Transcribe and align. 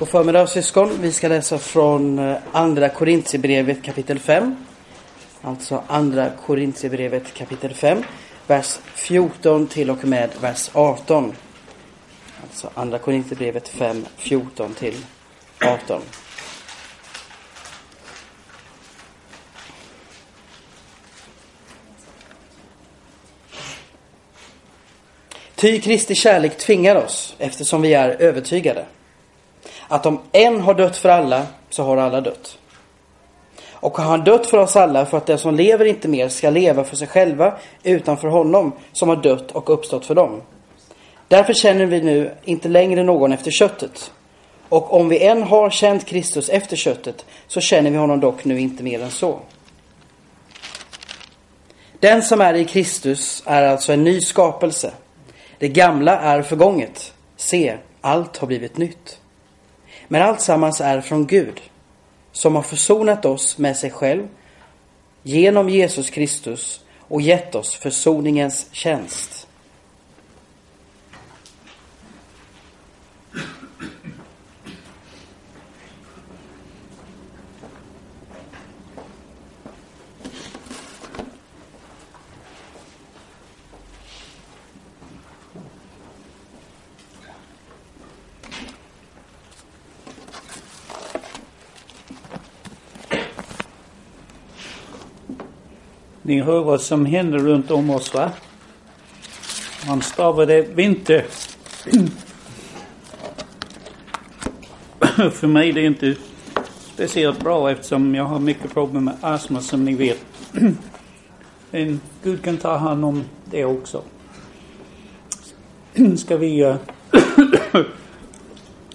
God 0.00 0.08
förmiddag 0.08 0.46
syskon. 0.46 0.98
Vi 1.00 1.12
ska 1.12 1.28
läsa 1.28 1.58
från 1.58 2.18
eh, 2.18 2.36
Andra 2.52 2.88
Korintierbrevet 2.88 3.82
kapitel 3.82 4.18
5. 4.18 4.56
Alltså 5.42 5.82
Andra 5.86 6.30
Korintierbrevet 6.46 7.34
kapitel 7.34 7.74
5. 7.74 8.02
Vers 8.46 8.78
14 8.94 9.66
till 9.66 9.90
och 9.90 10.04
med 10.04 10.30
vers 10.40 10.70
18. 10.72 11.34
Alltså 12.42 12.70
Andra 12.74 12.98
Korintierbrevet 12.98 13.68
5, 13.68 14.06
14 14.16 14.74
till 14.74 14.96
18. 15.64 16.02
Ty 25.54 25.80
Kristi 25.80 26.14
kärlek 26.14 26.58
tvingar 26.58 26.96
oss, 26.96 27.34
eftersom 27.38 27.82
vi 27.82 27.94
är 27.94 28.08
övertygade, 28.08 28.86
att 29.90 30.06
om 30.06 30.18
en 30.32 30.60
har 30.60 30.74
dött 30.74 30.96
för 30.96 31.08
alla, 31.08 31.46
så 31.70 31.82
har 31.82 31.96
alla 31.96 32.20
dött. 32.20 32.58
Och 33.72 33.98
har 33.98 34.04
han 34.04 34.24
dött 34.24 34.46
för 34.46 34.58
oss 34.58 34.76
alla 34.76 35.06
för 35.06 35.16
att 35.16 35.26
den 35.26 35.38
som 35.38 35.54
lever 35.54 35.84
inte 35.84 36.08
mer 36.08 36.28
ska 36.28 36.50
leva 36.50 36.84
för 36.84 36.96
sig 36.96 37.08
själva 37.08 37.54
utan 37.82 38.16
för 38.16 38.28
honom 38.28 38.72
som 38.92 39.08
har 39.08 39.16
dött 39.16 39.52
och 39.52 39.70
uppstått 39.70 40.06
för 40.06 40.14
dem. 40.14 40.42
Därför 41.28 41.52
känner 41.52 41.86
vi 41.86 42.02
nu 42.02 42.34
inte 42.44 42.68
längre 42.68 43.02
någon 43.02 43.32
efter 43.32 43.50
köttet. 43.50 44.12
Och 44.68 44.94
om 44.94 45.08
vi 45.08 45.26
än 45.26 45.42
har 45.42 45.70
känt 45.70 46.06
Kristus 46.06 46.48
efter 46.48 46.76
köttet 46.76 47.26
så 47.46 47.60
känner 47.60 47.90
vi 47.90 47.96
honom 47.96 48.20
dock 48.20 48.44
nu 48.44 48.60
inte 48.60 48.82
mer 48.82 49.02
än 49.02 49.10
så. 49.10 49.38
Den 52.00 52.22
som 52.22 52.40
är 52.40 52.54
i 52.54 52.64
Kristus 52.64 53.42
är 53.46 53.62
alltså 53.62 53.92
en 53.92 54.04
ny 54.04 54.20
skapelse. 54.20 54.92
Det 55.58 55.68
gamla 55.68 56.18
är 56.20 56.42
förgånget. 56.42 57.12
Se, 57.36 57.76
allt 58.00 58.36
har 58.36 58.46
blivit 58.46 58.76
nytt. 58.76 59.19
Men 60.12 60.22
allt 60.22 60.40
sammans 60.40 60.80
är 60.80 61.00
från 61.00 61.26
Gud, 61.26 61.60
som 62.32 62.54
har 62.54 62.62
försonat 62.62 63.24
oss 63.24 63.58
med 63.58 63.76
sig 63.76 63.90
själv 63.90 64.28
genom 65.22 65.68
Jesus 65.68 66.10
Kristus 66.10 66.84
och 66.98 67.22
gett 67.22 67.54
oss 67.54 67.74
försoningens 67.74 68.66
tjänst. 68.72 69.39
Ni 96.30 96.40
hör 96.40 96.62
vad 96.62 96.80
som 96.80 97.06
händer 97.06 97.38
runt 97.38 97.70
om 97.70 97.90
oss 97.90 98.14
va? 98.14 98.30
Man 99.86 100.02
stavade 100.02 100.62
vinter. 100.62 101.24
För 105.30 105.46
mig 105.46 105.68
är 105.68 105.72
det 105.72 105.84
inte 105.84 106.16
speciellt 106.94 107.40
bra 107.40 107.70
eftersom 107.70 108.14
jag 108.14 108.24
har 108.24 108.38
mycket 108.38 108.72
problem 108.72 109.04
med 109.04 109.14
astma 109.20 109.60
som 109.60 109.84
ni 109.84 109.94
vet. 109.94 110.24
Men 111.70 112.00
Gud 112.22 112.42
kan 112.42 112.56
ta 112.56 112.76
hand 112.76 113.04
om 113.04 113.24
det 113.44 113.64
också. 113.64 114.02
Ska 116.16 116.36
vi 116.36 116.64
uh, 116.64 116.76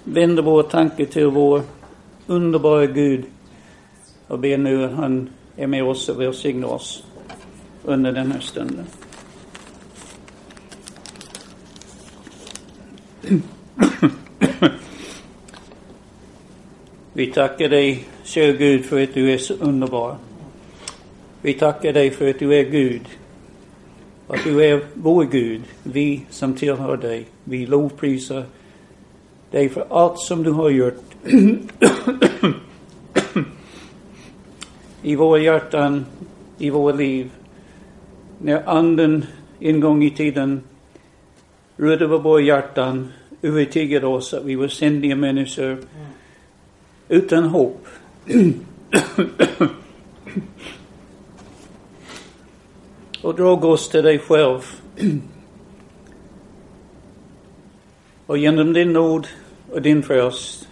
vända 0.03 0.41
vår 0.41 0.63
tanke 0.63 1.05
till 1.05 1.27
vår 1.27 1.61
underbara 2.27 2.85
Gud 2.85 3.25
och 4.27 4.39
be 4.39 4.57
nu 4.57 4.85
att 4.85 4.93
han 4.93 5.29
är 5.55 5.67
med 5.67 5.83
oss 5.83 6.09
och 6.09 6.21
välsignar 6.21 6.67
oss 6.67 7.03
under 7.85 8.11
den 8.11 8.31
här 8.31 8.39
stunden. 8.39 8.85
Vi 17.13 17.27
tackar 17.27 17.69
dig, 17.69 18.03
kära 18.23 18.51
Gud, 18.51 18.85
för 18.85 19.03
att 19.03 19.13
du 19.13 19.33
är 19.33 19.37
så 19.37 19.53
underbar. 19.53 20.15
Vi 21.41 21.53
tackar 21.53 21.93
dig 21.93 22.11
för 22.11 22.29
att 22.29 22.39
du 22.39 22.55
är 22.55 22.63
Gud. 22.63 23.01
Att 24.27 24.43
du 24.43 24.63
är 24.63 24.85
vår 24.93 25.23
Gud, 25.23 25.61
vi 25.83 26.25
som 26.29 26.53
tillhör 26.53 26.97
dig. 26.97 27.25
Vi 27.43 27.65
lovprisar 27.65 28.43
dig 29.51 29.69
för 29.69 29.85
allt 29.89 30.19
som 30.19 30.43
du 30.43 30.51
har 30.51 30.69
gjort 30.69 31.03
i 35.01 35.15
våra 35.15 35.39
hjärtan, 35.39 36.05
i 36.57 36.69
våra 36.69 36.95
liv 36.95 37.31
när 38.39 38.69
anden 38.69 39.25
en 39.59 39.79
gång 39.79 40.03
i 40.03 40.11
tiden 40.11 40.61
rörde 41.77 42.05
över 42.05 42.17
våra 42.17 42.41
hjärtan, 42.41 43.11
övertygade 43.41 44.07
oss 44.07 44.33
att 44.33 44.43
vi 44.45 44.55
var 44.55 44.67
syndiga 44.67 45.15
människor 45.15 45.77
utan 47.09 47.43
hopp. 47.43 47.87
och 53.21 53.35
drog 53.35 53.65
oss 53.65 53.89
till 53.89 54.03
dig 54.03 54.19
själv. 54.19 54.59
och 58.25 58.37
genom 58.37 58.73
din 58.73 58.93
nåd 58.93 59.27
och 59.71 59.81
din 59.81 60.03
frälst, 60.03 60.67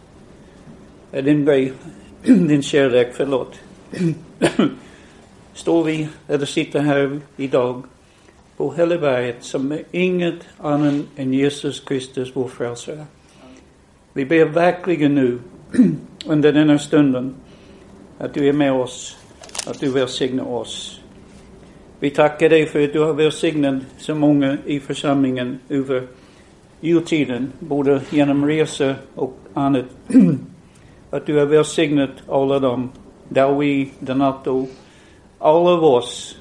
din, 1.12 1.46
din 2.24 2.62
kärlek, 2.62 3.12
förlåt 3.14 3.60
står 5.54 5.84
vi, 5.84 6.08
eller 6.28 6.46
sitter 6.46 6.80
här 6.80 7.20
idag 7.38 7.84
på 8.58 8.74
Hälleberget 8.74 9.44
som 9.44 9.72
är 9.72 9.84
inget 9.92 10.40
annat 10.58 11.06
än 11.16 11.34
Jesus 11.34 11.80
Kristus, 11.80 12.32
vår 12.34 12.48
frälsare. 12.48 13.06
Vi 14.14 14.26
ber 14.26 14.46
verkligen 14.46 15.16
nu 15.16 15.40
under 16.26 16.54
denna 16.54 16.80
stunden 16.80 17.36
att 18.18 18.34
du 18.34 18.50
är 18.50 18.54
med 18.54 18.74
oss, 18.74 19.18
att 19.68 19.80
du 19.80 19.92
välsignar 19.92 20.48
oss. 20.48 21.00
Vi 22.00 22.10
tackar 22.10 22.50
dig 22.50 22.66
för 22.66 22.84
att 22.84 22.94
du 22.94 23.00
har 23.00 23.14
välsignat 23.14 23.84
så 23.98 24.16
många 24.16 24.58
i 24.66 24.80
församlingen 24.80 25.60
över 25.70 26.08
jultiden, 26.82 27.52
både 27.60 28.02
genom 28.10 28.48
resor 28.48 28.96
och 29.16 29.38
annat. 29.54 29.86
att 31.10 31.26
du 31.26 31.38
har 31.38 31.46
välsignat 31.46 32.10
alla 32.28 32.60
dem, 32.60 32.92
Dawi, 33.30 33.92
Donato, 34.00 34.68
alla 35.44 35.70
av 35.70 35.84
oss 35.84 36.38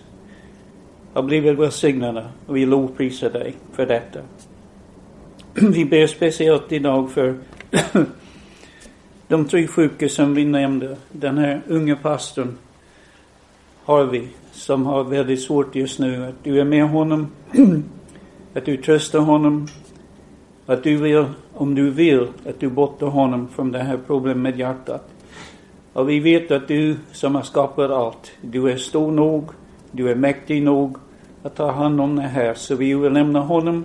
har 1.12 1.22
blivit 1.22 1.58
välsignade 1.58 2.26
och 2.46 2.56
vi 2.56 2.66
lovprisar 2.66 3.30
dig 3.30 3.54
för 3.72 3.86
detta. 3.86 4.20
Vi 5.54 5.84
ber 5.84 6.06
speciellt 6.06 6.72
idag 6.72 7.10
för 7.10 7.34
de 9.28 9.44
tre 9.44 9.66
sjuka 9.66 10.08
som 10.08 10.34
vi 10.34 10.44
nämnde. 10.44 10.96
Den 11.12 11.38
här 11.38 11.62
unge 11.66 11.96
pastorn 11.96 12.58
har 13.84 14.04
vi 14.04 14.28
som 14.52 14.86
har 14.86 15.04
väldigt 15.04 15.42
svårt 15.42 15.74
just 15.74 15.98
nu. 15.98 16.26
Att 16.26 16.44
du 16.44 16.60
är 16.60 16.64
med 16.64 16.88
honom, 16.88 17.26
att 18.54 18.64
du 18.64 18.76
tröstar 18.76 19.19
honom, 19.19 19.69
att 20.66 20.82
du 20.82 20.96
vill, 20.96 21.24
om 21.54 21.74
du 21.74 21.90
vill, 21.90 22.26
att 22.46 22.60
du 22.60 22.69
bottar 22.69 23.06
honom 23.06 23.48
från 23.48 23.72
det 23.72 23.78
här 23.78 23.98
problemet 24.06 24.38
med 24.42 24.58
hjärtat. 24.58 25.12
Och 25.92 26.08
vi 26.08 26.20
vet 26.20 26.50
att 26.50 26.69
du 26.69 26.97
som 27.12 27.34
har 27.34 27.42
skapat 27.42 27.91
allt, 27.91 28.32
du 28.41 28.70
är 28.70 28.76
stor 28.76 29.12
nog, 29.12 29.48
du 29.91 30.10
är 30.10 30.14
mäktig 30.14 30.62
nog 30.62 30.97
att 31.42 31.56
ta 31.56 31.70
hand 31.70 32.00
om 32.00 32.16
det 32.16 32.22
här. 32.22 32.54
Så 32.54 32.75
vi 32.75 32.94
vill 32.94 33.12
lämna 33.12 33.41
honom 33.41 33.84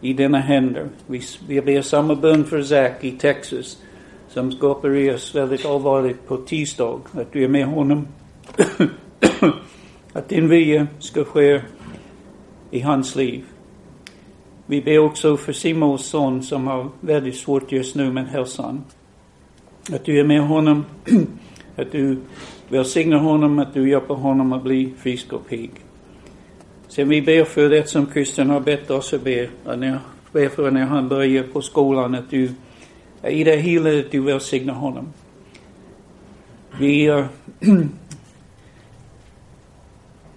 i 0.00 0.12
dina 0.12 0.38
händer. 0.38 0.88
Vi, 1.06 1.22
vi 1.48 1.60
ber 1.60 1.82
samma 1.82 2.14
bön 2.14 2.44
för 2.44 2.62
Zack 2.62 3.04
i 3.04 3.10
Texas 3.10 3.78
som 4.28 4.52
ska 4.52 4.70
opereras 4.70 5.34
väldigt 5.34 5.66
allvarligt 5.66 6.26
på 6.26 6.36
tisdag. 6.36 7.00
Att 7.12 7.32
du 7.32 7.44
är 7.44 7.48
med 7.48 7.66
honom. 7.66 8.06
att 10.12 10.28
din 10.28 10.48
vilja 10.48 10.86
ska 10.98 11.24
ske 11.24 11.60
i 12.70 12.80
hans 12.80 13.16
liv. 13.16 13.44
Vi 14.66 14.82
ber 14.82 14.98
också 14.98 15.36
för 15.36 15.52
Simons 15.52 16.06
son 16.06 16.42
som 16.42 16.66
har 16.66 16.88
väldigt 17.00 17.36
svårt 17.36 17.72
just 17.72 17.94
nu 17.94 18.12
med 18.12 18.26
hälsan. 18.26 18.84
Att 19.90 20.04
du 20.04 20.20
är 20.20 20.24
med 20.24 20.40
honom 20.40 20.84
att 21.76 21.92
du 21.92 22.16
välsignar 22.68 23.18
honom, 23.18 23.58
att 23.58 23.74
du 23.74 23.90
hjälper 23.90 24.14
honom 24.14 24.52
att 24.52 24.62
bli 24.62 24.92
frisk 24.98 25.32
och 25.32 25.48
pigg. 25.48 25.70
Sen 26.88 27.08
vi 27.08 27.22
ber 27.22 27.44
för 27.44 27.68
det 27.68 27.88
som 27.88 28.06
Kristian 28.06 28.50
har 28.50 28.60
bett 28.60 28.90
oss 28.90 29.14
att 29.14 29.22
be, 29.22 29.48
att 29.64 29.78
när, 29.78 29.98
ber 30.32 30.48
för 30.48 30.70
när 30.70 30.84
han 30.84 31.08
börjar 31.08 31.42
på 31.42 31.62
skolan, 31.62 32.14
att 32.14 32.30
du 32.30 32.50
i 33.22 33.44
det 33.44 33.56
hela, 33.56 33.98
att 33.98 34.10
du 34.10 34.20
välsignar 34.20 34.74
honom. 34.74 35.12
Vi 36.80 37.06
äh, 37.06 37.24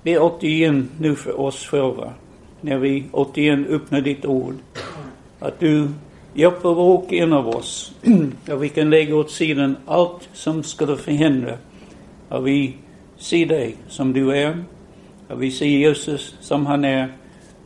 ber 0.03 0.19
återigen 0.19 0.89
nu 0.99 1.15
för 1.15 1.39
oss 1.39 1.65
själva, 1.65 2.13
när 2.61 2.77
vi 2.77 3.05
återigen 3.11 3.65
öppnar 3.65 4.01
ditt 4.01 4.25
ord, 4.25 4.55
att 5.39 5.59
du 5.59 5.89
Hjälp 6.37 6.63
var 6.63 6.75
och 6.75 7.13
en 7.13 7.33
av 7.33 7.47
oss. 7.47 7.91
och 8.51 8.63
vi 8.63 8.69
kan 8.69 8.89
lägga 8.89 9.15
åt 9.15 9.31
sidan 9.31 9.77
allt 9.85 10.29
som 10.33 10.63
skulle 10.63 10.97
förhindra. 10.97 11.57
Att 12.29 12.43
vi 12.43 12.75
ser 13.17 13.45
dig 13.45 13.75
som 13.87 14.13
du 14.13 14.31
är. 14.31 14.63
Att 15.27 15.39
vi 15.39 15.51
ser 15.51 15.65
Jesus 15.65 16.35
som 16.41 16.65
han 16.65 16.85
är. 16.85 17.13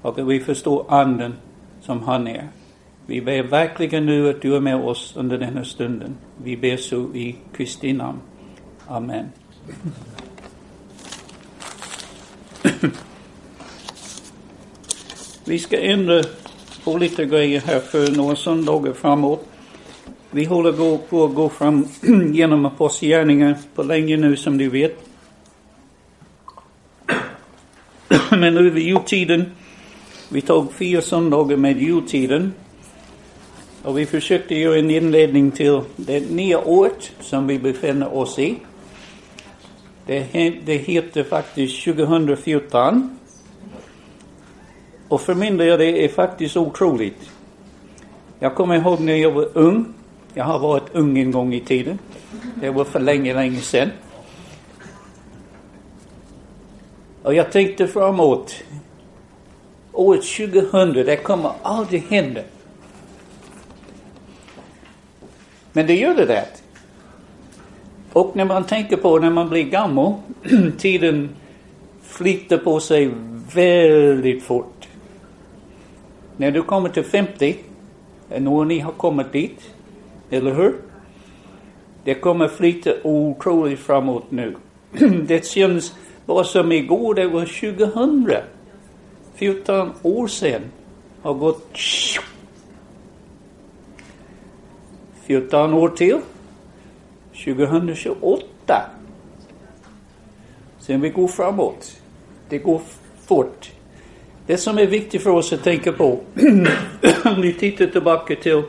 Och 0.01 0.19
att 0.19 0.27
vi 0.27 0.39
förstår 0.39 0.86
anden 0.89 1.33
som 1.81 2.04
han 2.04 2.27
är. 2.27 2.48
Vi 3.06 3.21
ber 3.21 3.44
verkligen 3.44 4.06
nu 4.06 4.30
att 4.30 4.42
du 4.42 4.56
är 4.56 4.60
med 4.60 4.75
oss 4.75 5.13
under 5.18 5.38
denna 5.38 5.65
stunden. 5.65 6.15
Vi 6.44 6.57
ber 6.57 6.77
så 6.77 7.13
i 7.13 7.36
Kristi 7.54 7.94
namn. 7.94 8.19
Amen. 8.88 9.25
Vi 15.45 15.60
ska 15.60 15.80
ändra 15.80 16.24
på 16.83 16.97
lite 16.97 17.25
grejer 17.25 17.61
här 17.61 17.79
för 17.79 18.11
några 18.11 18.35
söndagar 18.35 18.93
framåt. 18.93 19.45
Vi 20.31 20.45
håller 20.45 20.97
på 20.97 21.25
att 21.25 21.35
gå 21.35 21.49
fram 21.49 21.87
genom 22.33 22.65
apostlagärningar 22.65 23.57
på 23.75 23.83
länge 23.83 24.17
nu 24.17 24.35
som 24.35 24.57
du 24.57 24.69
vet. 24.69 24.97
Men 28.29 28.53
nu 28.53 28.67
är 28.67 28.71
vi 28.71 28.81
jultiden. 28.81 29.45
Vi 30.29 30.41
tog 30.41 30.73
fyra 30.73 31.01
söndagar 31.01 31.57
med 31.57 31.81
jultiden. 31.81 32.53
Och 33.83 33.97
vi 33.97 34.05
försökte 34.05 34.55
göra 34.55 34.79
en 34.79 34.91
inledning 34.91 35.51
till 35.51 35.81
det 35.95 36.31
nya 36.31 36.59
året 36.59 37.11
som 37.19 37.47
vi 37.47 37.59
befinner 37.59 38.15
oss 38.15 38.39
i. 38.39 38.55
Det, 40.05 40.53
det 40.65 40.77
heter 40.77 41.23
faktiskt 41.23 41.83
2014. 41.85 43.19
Och 45.09 45.21
för 45.21 45.35
min 45.35 45.57
del 45.57 45.79
det 45.79 46.06
är 46.06 46.07
faktiskt 46.07 46.57
otroligt. 46.57 47.29
Jag 48.39 48.56
kommer 48.56 48.75
ihåg 48.75 49.00
när 49.00 49.15
jag 49.15 49.31
var 49.31 49.50
ung. 49.53 49.94
Jag 50.33 50.44
har 50.44 50.59
varit 50.59 50.95
ung 50.95 51.17
en 51.17 51.31
gång 51.31 51.53
i 51.53 51.59
tiden. 51.59 52.00
Det 52.56 52.69
var 52.69 52.85
för 52.85 53.00
länge, 53.00 53.33
länge 53.33 53.59
sedan. 53.61 53.89
Och 57.23 57.33
jag 57.33 57.51
tänkte 57.51 57.88
framåt. 57.88 58.56
Året 59.91 60.21
2000, 60.21 60.94
det 60.94 61.15
kommer 61.15 61.51
aldrig 61.62 62.03
hända. 62.03 62.41
Men 65.73 65.88
det 65.88 65.95
gjorde 65.95 66.25
det 66.25 66.25
det. 66.25 66.47
Och 68.13 68.35
när 68.35 68.45
man 68.45 68.63
tänker 68.63 68.97
på 68.97 69.19
när 69.19 69.29
man 69.29 69.50
blir 69.50 69.63
gammal, 69.63 70.13
tiden 70.77 71.29
flyttar 72.03 72.57
på 72.57 72.79
sig 72.79 73.12
väldigt 73.53 74.44
fort. 74.44 74.78
När 76.39 76.51
du 76.51 76.63
kommer 76.63 76.89
till 76.89 77.03
50, 77.03 77.57
eh, 78.30 78.41
när 78.41 78.65
ni 78.65 78.80
har 78.80 78.91
kommit 78.91 79.31
dit, 79.31 79.59
eller 80.30 80.53
hur? 80.53 80.75
Det 82.03 82.13
kommer 82.13 82.47
flyta 82.47 82.91
otroligt 83.03 83.80
framåt 83.80 84.31
nu. 84.31 84.56
det 85.27 85.45
känns 85.45 85.95
bara 86.25 86.44
som 86.44 86.71
igår, 86.71 87.13
det 87.13 87.27
var 87.27 87.45
2000. 87.45 88.33
14 89.36 89.91
år 90.01 90.27
sedan 90.27 90.62
har 91.21 91.33
gått 91.33 91.77
14 95.24 95.74
år 95.74 95.89
till. 95.89 96.19
2028. 97.45 98.45
Sen 100.80 101.01
vi 101.01 101.09
går 101.09 101.27
framåt. 101.27 102.01
Det 102.50 102.57
går 102.57 102.81
fort. 103.21 103.71
Det 104.50 104.57
som 104.57 104.78
är 104.78 104.86
viktigt 104.86 105.24
för 105.24 105.30
oss 105.30 105.54
att 105.54 105.63
tänka 105.63 105.92
på, 105.92 106.19
om 107.25 107.42
vi 107.42 107.54
tittar 107.54 107.86
tillbaka 107.86 108.36
till 108.36 108.63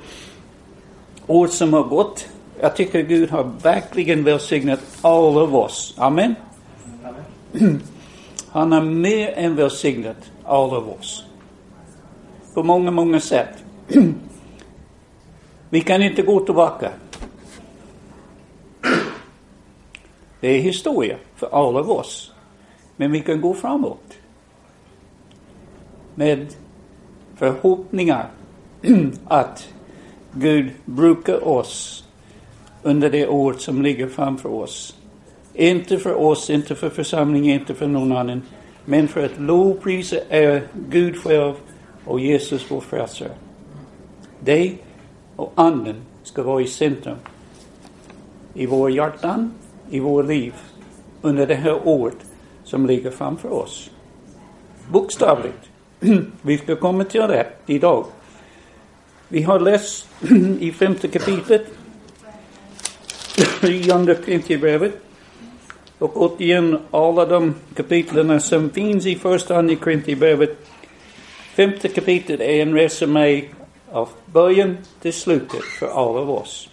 år 1.26 1.46
som 1.46 1.72
har 1.72 1.82
gått. 1.82 2.28
Jag 2.60 2.76
tycker 2.76 3.02
Gud 3.02 3.30
har 3.30 3.52
verkligen 3.62 4.24
välsignat 4.24 4.80
alla 5.02 5.40
av 5.40 5.56
oss. 5.56 5.94
Amen. 5.98 6.34
Amen. 7.04 7.80
Han 8.50 8.72
har 8.72 8.82
mer 8.82 9.32
än 9.36 9.56
välsignat 9.56 10.30
alla 10.44 10.76
av 10.76 10.90
oss. 10.90 11.24
På 12.54 12.62
många, 12.62 12.90
många 12.90 13.20
sätt. 13.20 13.64
Vi 15.70 15.80
kan 15.80 16.02
inte 16.02 16.22
gå 16.22 16.40
tillbaka. 16.40 16.90
Det 20.40 20.48
är 20.48 20.58
historia 20.58 21.16
för 21.36 21.46
alla 21.52 21.78
av 21.78 21.90
oss. 21.90 22.32
Men 22.96 23.12
vi 23.12 23.20
kan 23.20 23.40
gå 23.40 23.54
framåt. 23.54 24.19
Med 26.20 26.46
förhoppningar 27.36 28.26
att 29.24 29.68
Gud 30.32 30.70
brukar 30.84 31.48
oss 31.48 32.04
under 32.82 33.10
det 33.10 33.28
år 33.28 33.52
som 33.52 33.82
ligger 33.82 34.08
framför 34.08 34.48
oss. 34.48 34.96
Inte 35.54 35.98
för 35.98 36.14
oss, 36.14 36.50
inte 36.50 36.74
för 36.74 36.90
församlingen, 36.90 37.60
inte 37.60 37.74
för 37.74 37.86
någon 37.86 38.12
annan. 38.12 38.42
Men 38.84 39.08
för 39.08 39.24
att 39.24 39.40
lovprisa 39.40 40.16
är 40.28 40.62
Gud 40.88 41.16
själv 41.16 41.54
och 42.04 42.20
Jesus 42.20 42.70
vår 42.70 42.80
frälsare. 42.80 43.32
Det 44.40 44.74
och 45.36 45.52
anden 45.54 45.96
ska 46.22 46.42
vara 46.42 46.62
i 46.62 46.66
centrum 46.66 47.16
i 48.54 48.66
våra 48.66 48.90
hjärtan, 48.90 49.52
i 49.90 50.00
våra 50.00 50.26
liv 50.26 50.54
under 51.22 51.46
det 51.46 51.54
här 51.54 51.88
året 51.88 52.18
som 52.64 52.86
ligger 52.86 53.10
framför 53.10 53.52
oss. 53.52 53.90
Bokstavligt. 54.92 55.69
Vi 56.42 56.58
ska 56.58 56.76
komma 56.76 57.04
till 57.04 57.20
det 57.20 57.46
idag. 57.66 58.06
Vi 59.28 59.42
har 59.42 59.60
läst 59.60 60.08
i 60.60 60.72
femte 60.72 61.08
kapitlet 61.08 61.66
i 63.62 63.90
andra 63.90 64.14
Korinthierbrevet 64.14 64.92
och 65.98 66.22
återigen 66.22 66.78
alla 66.90 67.26
de 67.26 67.54
kapitlen 67.74 68.40
som 68.40 68.70
finns 68.70 69.06
i 69.06 69.16
första 69.16 69.56
andra 69.56 69.76
Korinthierbrevet. 69.76 70.66
Femte 71.54 71.88
kapitlet 71.88 72.40
är 72.40 72.62
en 72.62 72.74
resumé 72.74 73.44
av 73.92 74.08
början 74.26 74.76
till 75.02 75.12
slutet 75.12 75.62
för 75.78 75.86
alla 75.86 76.20
av 76.20 76.30
oss. 76.30 76.68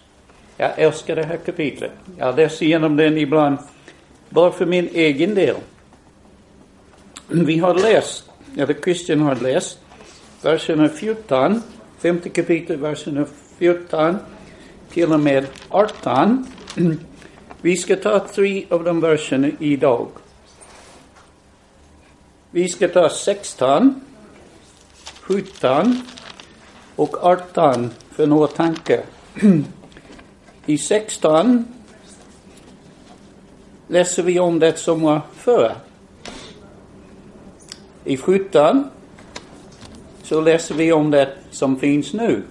Jag 0.56 0.78
älskar 0.78 1.16
det 1.16 1.24
här 1.24 1.36
kapitlet. 1.36 1.92
Jag 2.18 2.36
läser 2.36 2.66
igenom 2.66 2.96
den 2.96 3.18
ibland 3.18 3.58
bara 4.28 4.52
för 4.52 4.66
min 4.66 4.88
egen 4.92 5.34
del. 5.34 5.56
Vi 7.28 7.58
har 7.58 7.74
läst, 7.74 8.27
eller 8.58 8.74
Christian 8.74 9.20
har 9.20 9.34
läst, 9.34 9.78
verserna 10.42 10.88
14, 10.88 11.62
femte 11.98 12.28
kapitlet, 12.28 12.78
verserna 12.78 13.26
14 13.58 14.18
till 14.90 15.12
och 15.12 15.20
med 15.20 15.46
18. 15.68 16.46
Vi 17.60 17.76
ska 17.76 17.96
ta 17.96 18.20
tre 18.20 18.66
av 18.70 18.84
de 18.84 19.00
verserna 19.00 19.50
idag. 19.58 20.08
Vi 22.50 22.68
ska 22.68 22.88
ta 22.88 23.08
16, 23.08 24.00
17 25.20 26.02
och 26.96 27.24
18 27.24 27.90
för 28.10 28.26
några 28.26 28.46
tankar. 28.46 29.02
I 30.66 30.78
16 30.78 31.64
läser 33.88 34.22
vi 34.22 34.40
om 34.40 34.58
det 34.58 34.78
som 34.78 35.00
var 35.02 35.20
förr. 35.34 35.87
I 38.08 38.16
17 38.16 38.90
så 40.22 40.40
läser 40.40 40.74
vi 40.74 40.92
om 40.92 41.10
det 41.10 41.34
som 41.50 41.76
finns 41.76 42.12
nu. 42.12 42.42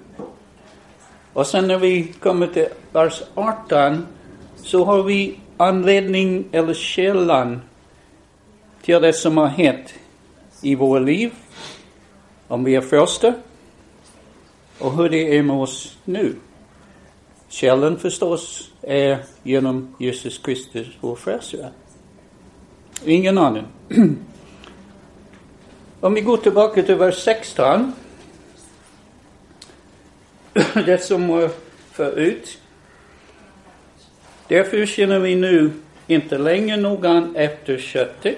Och 1.34 1.48
sen 1.48 1.68
när 1.68 1.78
vi 1.78 2.14
kommer 2.20 2.48
till 2.48 2.68
vers 2.92 3.24
18 3.36 4.06
så 4.56 4.86
har 4.86 5.04
vi 5.04 5.40
anledning 5.58 6.46
eller 6.52 6.74
källan 6.74 7.62
till 8.82 9.02
det 9.02 9.14
som 9.14 9.38
har 9.38 9.48
hänt 9.48 9.94
i 10.62 10.76
våra 10.76 11.00
liv. 11.00 11.34
Om 12.48 12.64
vi 12.64 12.76
är 12.76 12.82
första, 12.82 13.34
och 14.80 14.98
hur 14.98 15.10
det 15.10 15.38
är 15.38 15.44
med 15.44 15.56
oss 15.56 15.98
nu. 16.06 16.36
Källan 17.48 18.00
förstås 18.00 18.72
är 18.82 19.18
genom 19.44 19.96
Jesus 20.00 20.38
Kristus, 20.38 20.88
vår 21.02 21.16
frälsare. 21.16 21.70
Ingen 23.06 23.38
annan. 23.38 23.66
Om 26.00 26.13
vi 26.13 26.22
går 26.22 26.38
tillbaka 26.38 26.84
till 26.84 26.96
vers 26.96 27.24
16. 27.24 27.94
det 30.74 31.04
som 31.04 31.24
eh, 31.24 31.36
var 31.36 31.50
förut. 31.92 32.58
Därför 34.48 34.86
känner 34.86 35.20
vi 35.20 35.36
nu 35.36 35.72
inte 36.08 36.38
längre 36.38 36.77
någon 36.77 37.36
efter 37.36 37.77
köttet. 37.77 38.38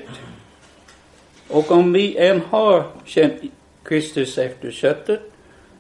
Och 1.48 1.72
om 1.72 1.94
vi 1.94 2.18
än 2.18 2.42
har 2.50 2.84
känt 3.06 3.34
Kristus 3.84 4.38
efter 4.38 4.72
köttet 4.72 5.22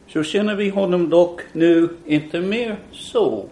så 0.07 0.24
känner 0.24 0.55
vi 0.55 0.69
honom 0.69 1.09
dock 1.09 1.41
nu 1.53 1.89
inte 2.05 2.39
mer 2.39 2.77
så. 2.91 3.45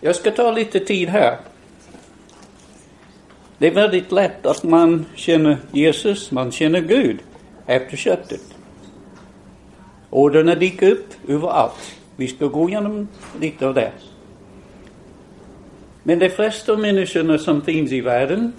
Jag 0.00 0.16
ska 0.16 0.30
ta 0.30 0.52
lite 0.52 0.80
tid 0.80 1.08
här. 1.08 1.38
Det 3.58 3.66
är 3.66 3.74
väldigt 3.74 4.12
lätt 4.12 4.46
att 4.46 4.62
man 4.62 5.06
känner 5.14 5.56
Jesus, 5.72 6.30
man 6.30 6.52
känner 6.52 6.80
Gud 6.80 7.18
efter 7.70 7.96
köttet. 7.96 8.54
Orden 10.10 10.58
dyker 10.58 10.90
upp 10.90 11.08
överallt. 11.28 11.96
Vi 12.16 12.28
ska 12.28 12.46
gå 12.46 12.68
igenom 12.68 13.08
lite 13.40 13.66
av 13.66 13.74
det. 13.74 13.92
Men 16.02 16.18
de 16.18 16.30
flesta 16.30 16.76
människorna 16.76 17.38
som 17.38 17.62
finns 17.62 17.92
i 17.92 18.00
världen 18.00 18.52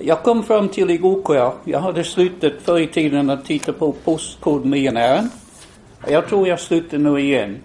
jag 0.00 0.22
kom 0.22 0.42
fram 0.42 0.68
till 0.68 0.90
igår 0.90 1.22
kväll, 1.22 1.52
jag 1.64 1.80
hade 1.80 2.04
slutat 2.04 2.52
förr 2.62 2.78
i 2.78 2.86
tiden 2.86 3.30
att 3.30 3.44
titta 3.44 3.72
på 3.72 3.92
Postkodmiljonären. 3.92 5.30
Jag 6.08 6.28
tror 6.28 6.48
jag 6.48 6.60
slutar 6.60 6.98
nu 6.98 7.20
igen. 7.20 7.56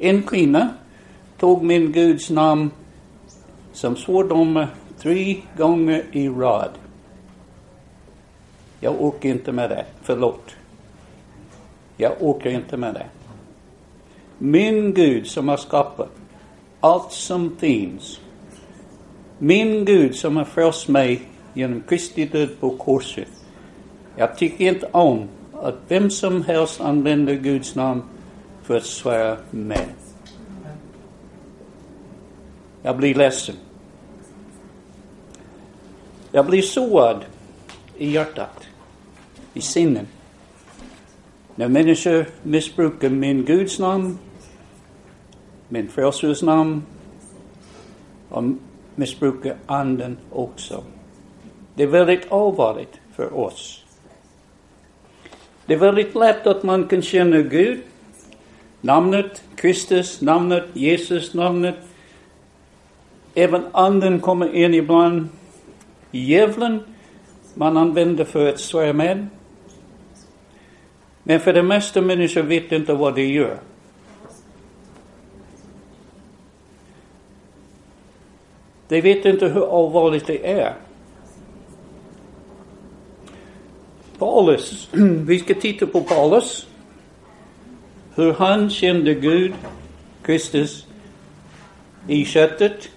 En 0.00 0.22
kvinna 0.22 0.68
tog 1.38 1.62
min 1.62 1.92
Guds 1.92 2.30
namn 2.30 2.70
som 3.72 3.96
svordomar 3.96 4.68
tre 4.98 5.36
gånger 5.56 6.04
i 6.12 6.28
rad. 6.28 6.70
Jag 8.84 9.02
orkar 9.02 9.28
inte 9.28 9.52
med 9.52 9.70
det. 9.70 9.84
Förlåt. 10.02 10.50
Jag 11.96 12.12
orkar 12.20 12.50
inte 12.50 12.76
med 12.76 12.94
det. 12.94 13.06
Min 14.38 14.94
Gud 14.94 15.26
som 15.26 15.48
har 15.48 15.56
skapat 15.56 16.10
allt 16.80 17.12
som 17.12 17.56
finns. 17.56 18.20
Min 19.38 19.84
Gud 19.84 20.16
som 20.16 20.36
har 20.36 20.44
frälst 20.44 20.88
mig 20.88 21.22
genom 21.54 21.82
Kristi 21.82 22.26
död 22.26 22.60
på 22.60 22.70
korset. 22.70 23.28
Jag 24.16 24.38
tycker 24.38 24.64
inte 24.64 24.88
om 24.92 25.28
att 25.52 25.78
vem 25.88 26.10
som 26.10 26.42
helst 26.42 26.80
använder 26.80 27.34
Guds 27.34 27.74
namn 27.74 28.02
för 28.62 28.76
att 28.76 28.86
svära 28.86 29.36
med. 29.50 29.88
Jag 32.82 32.96
blir 32.96 33.14
ledsen. 33.14 33.54
Jag 36.32 36.46
blir 36.46 36.62
sårad 36.62 37.24
i 37.98 38.10
hjärtat, 38.10 38.68
i 39.54 39.60
sinnen. 39.60 40.06
När 41.54 41.68
människor 41.68 42.26
missbrukar 42.42 43.08
min 43.08 43.44
Guds 43.44 43.78
namn, 43.78 44.18
min 45.68 45.88
frälsares 45.88 46.42
namn 46.42 46.82
och 48.28 48.44
missbrukar 48.94 49.56
anden 49.66 50.16
också. 50.30 50.84
Det 51.74 51.82
är 51.82 51.86
väldigt 51.86 52.32
allvarligt 52.32 53.00
för 53.16 53.36
oss. 53.36 53.84
Det 55.66 55.74
är 55.74 55.78
väldigt 55.78 56.14
lätt 56.14 56.46
att 56.46 56.62
man 56.62 56.88
kan 56.88 57.02
känna 57.02 57.40
Gud, 57.40 57.80
namnet 58.80 59.42
Kristus, 59.56 60.20
namnet 60.20 60.64
Jesus, 60.72 61.34
namnet. 61.34 61.74
Även 63.34 63.62
anden 63.72 64.20
kommer 64.20 64.54
in 64.54 64.74
ibland. 64.74 65.28
Djävulen 66.10 66.80
man 67.54 67.76
använder 67.76 68.24
för 68.24 68.48
att 68.48 68.60
svära 68.60 68.92
med. 68.92 69.26
Men 71.22 71.40
för 71.40 71.52
det 71.52 71.62
mesta 71.62 72.00
människor 72.00 72.42
vet 72.42 72.72
inte 72.72 72.94
vad 72.94 73.14
de 73.14 73.22
gör. 73.22 73.58
De 78.88 79.00
vet 79.00 79.24
inte 79.24 79.48
hur 79.48 79.84
allvarligt 79.84 80.26
det 80.26 80.52
är. 80.52 80.74
Paulus, 84.18 84.88
vi 85.26 85.38
ska 85.38 85.54
titta 85.54 85.86
på 85.86 86.00
Paulus. 86.00 86.66
Hur 88.14 88.32
han 88.32 88.70
kände 88.70 89.14
Gud, 89.14 89.52
Kristus, 90.22 90.86
i 92.08 92.24
köttet. 92.24 92.88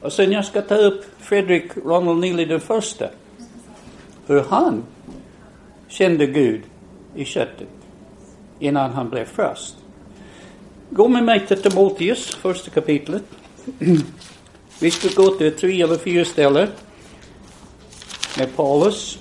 Och 0.00 0.12
sen 0.12 0.32
jag 0.32 0.44
ska 0.44 0.62
ta 0.62 0.74
upp 0.74 1.04
Fredrik 1.18 1.76
Ronald 1.76 2.20
Neely 2.20 2.44
den 2.44 2.60
första. 2.60 3.08
Hur 4.26 4.40
han 4.40 4.84
kände 5.88 6.26
Gud 6.26 6.62
i 7.16 7.24
köttet 7.24 7.68
innan 8.58 8.90
han 8.90 9.10
blev 9.10 9.24
frälst. 9.24 9.76
Gå 10.90 11.08
med 11.08 11.24
mig 11.24 11.46
till 11.46 11.62
Timoteus, 11.62 12.34
första 12.34 12.70
kapitlet. 12.70 13.22
Vi 14.80 14.90
ska 14.90 15.22
gå 15.22 15.30
till 15.30 15.52
tre 15.52 15.82
eller 15.82 15.96
fyra 15.96 16.24
ställen 16.24 16.68
med 18.38 18.56
Paulus. 18.56 19.18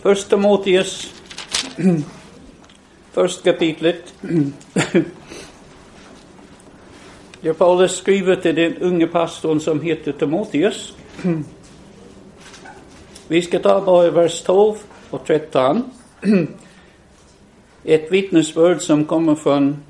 Första 0.00 0.36
Timoteus, 0.36 1.12
första 3.12 3.52
kapitlet. 3.52 4.14
Där 7.40 7.52
Paulus 7.52 7.96
skriver 7.96 8.36
till 8.36 8.54
den 8.54 8.76
unge 8.76 9.06
pastorn 9.06 9.60
som 9.60 9.80
heter 9.80 10.12
Timoteus. 10.12 10.94
Vi 13.28 13.42
ska 13.42 13.58
ta 13.58 13.80
bara 13.80 14.10
vers 14.10 14.42
12 14.42 14.74
och 15.10 15.26
13. 15.26 15.84
Ett 17.84 18.12
vittnesbörd 18.12 18.82
som 18.82 19.04
kommer 19.04 19.34
från 19.34 19.82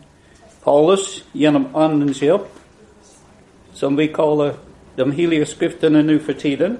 Paulus 0.65 1.25
genom 1.33 1.77
Andens 1.77 2.23
hjälp. 2.23 2.49
Som 3.73 3.97
vi 3.97 4.09
kallar 4.09 4.55
de 4.97 5.13
heliga 5.13 5.47
skrifterna 5.47 6.03
nu 6.03 6.19
för 6.19 6.33
tiden. 6.33 6.79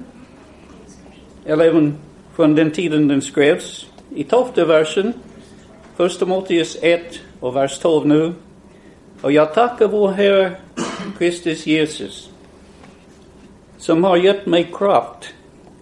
Eller 1.45 1.65
även 1.65 1.95
från 2.35 2.55
den 2.55 2.71
tiden 2.71 3.09
den 3.09 3.23
skrevs. 3.23 3.87
I 4.15 4.25
tolfte 4.25 4.65
versen, 4.65 5.13
första 5.97 6.25
Timoteus 6.25 6.79
1 6.83 7.21
och 7.41 7.57
vers 7.57 7.79
12 7.79 8.07
nu. 8.07 8.33
Och 9.21 9.33
jag 9.33 9.55
tackar 9.55 9.89
vår 9.89 10.09
Herre 10.09 10.53
Kristus 11.19 11.67
Jesus 11.67 12.31
som 13.79 14.05
har 14.05 14.17
gett 14.17 14.47
mig 14.47 14.71
kraft 14.73 15.35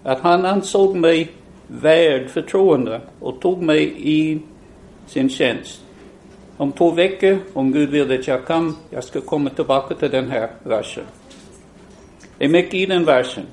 att 0.04 0.20
han 0.20 0.44
ansåg 0.44 0.96
mig 0.96 1.32
värd 1.66 2.28
förtroende 2.28 3.00
och 3.20 3.40
tog 3.40 3.62
mig 3.62 3.94
i 3.96 4.40
sin 5.06 5.30
tjänst. 5.30 5.80
Om 6.56 6.72
två 6.72 6.90
veckor, 6.90 7.38
om 7.52 7.72
Gud 7.72 7.90
vill 7.90 8.20
att 8.20 8.28
jag 8.28 8.46
kan, 8.46 8.76
jag 8.90 9.04
ska 9.04 9.20
komma 9.20 9.50
tillbaka 9.50 9.94
till 9.94 10.10
den 10.10 10.30
här 10.30 10.50
versen. 10.62 11.04
Det 12.38 12.44
är 12.44 12.48
mycket 12.48 12.74
i 12.74 12.86
den 12.86 13.04
versen. 13.04 13.44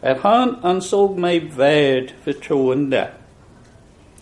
Att 0.00 0.18
han 0.18 0.56
ansåg 0.62 1.18
mig 1.18 1.40
värd 1.40 2.12
förtroende 2.22 3.08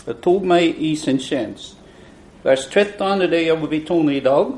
och 0.06 0.20
tog 0.20 0.44
mig 0.44 0.74
i 0.78 0.96
sin 0.96 1.18
tjänst. 1.18 1.76
Vers 2.42 2.68
13 2.72 3.22
är 3.22 3.28
det 3.28 3.42
jag 3.42 3.56
vill 3.56 3.80
betona 3.80 4.12
idag. 4.12 4.52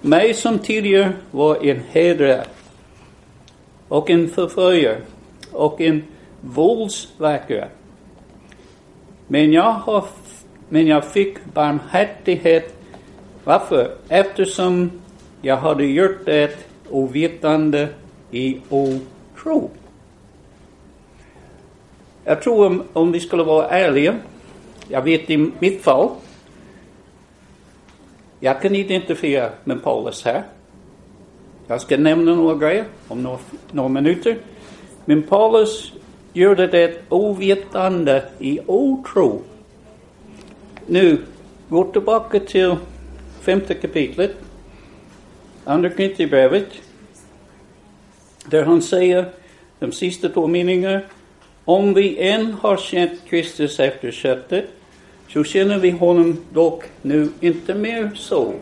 Mig 0.00 0.34
som 0.34 0.58
tidigare 0.58 1.12
var 1.30 1.66
en 1.66 1.80
hedrare 1.90 2.44
och 3.88 4.10
en 4.10 4.28
förföljare 4.28 5.00
och 5.52 5.80
en 5.80 6.04
våldsverkare. 6.40 7.68
Men 9.26 9.52
jag, 9.52 9.72
har, 9.72 10.04
men 10.68 10.86
jag 10.86 11.04
fick 11.04 11.44
barmhärtighet. 11.54 12.74
Varför? 13.44 13.94
Eftersom 14.08 14.90
jag 15.42 15.56
hade 15.56 15.84
gjort 15.84 16.24
det 16.24 16.56
ovetande 16.90 17.88
i 18.30 18.60
otro. 18.68 19.70
Jag 22.24 22.42
tror 22.42 22.66
om, 22.66 22.82
om 22.92 23.12
vi 23.12 23.20
skulle 23.20 23.42
vara 23.42 23.68
ärliga, 23.68 24.16
jag 24.88 25.02
vet 25.02 25.30
i 25.30 25.50
mitt 25.58 25.82
fall, 25.82 26.08
jag 28.40 28.62
kan 28.62 28.74
identifiera 28.74 29.50
med 29.64 29.82
Paulus 29.82 30.24
här. 30.24 30.42
Jag 31.70 31.80
ska 31.80 31.96
nämna 31.96 32.34
några 32.34 32.54
grejer 32.54 32.84
om 33.08 33.22
några, 33.22 33.38
några 33.72 33.88
minuter. 33.88 34.36
Men 35.04 35.22
Paulus 35.22 35.92
gjorde 36.32 36.66
det 36.66 37.02
ovetande 37.08 38.22
i 38.38 38.60
otro. 38.66 39.42
Nu, 40.86 41.18
gå 41.68 41.84
tillbaka 41.84 42.40
till 42.40 42.76
femte 43.40 43.74
kapitlet, 43.74 44.36
andra 45.64 45.90
Korinthierbrevet, 45.90 46.68
där 48.46 48.64
han 48.64 48.82
säger 48.82 49.24
de 49.78 49.92
sista 49.92 50.28
två 50.28 50.46
meningarna. 50.46 51.00
Om 51.64 51.94
vi 51.94 52.18
än 52.18 52.52
har 52.52 52.76
känt 52.76 53.20
Kristus 53.28 53.80
efter 53.80 54.10
köttet 54.10 54.64
så 55.28 55.44
känner 55.44 55.78
vi 55.78 55.90
honom 55.90 56.36
dock 56.52 56.84
nu 57.02 57.28
inte 57.40 57.74
mer 57.74 58.10
så. 58.14 58.54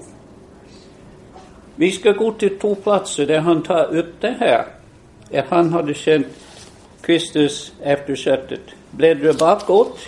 Vi 1.78 1.92
ska 1.92 2.12
gå 2.12 2.33
till 2.33 2.59
två 2.59 2.75
platser 2.75 3.26
där 3.26 3.40
han 3.40 3.62
tar 3.62 3.95
upp 3.95 4.21
det 4.21 4.37
här. 4.40 4.66
Att 5.33 5.49
han 5.49 5.73
hade 5.73 5.95
känt 5.95 6.26
Kristus 7.00 7.73
efter 7.83 8.16
köttet. 8.16 8.61
Bläddra 8.90 9.33
bakåt 9.33 9.99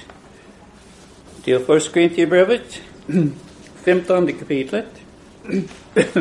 till 1.45 1.59
Första 1.59 1.93
Korintierbrevet, 1.93 2.81
femtonde 3.85 4.33
kapitlet. 4.33 4.87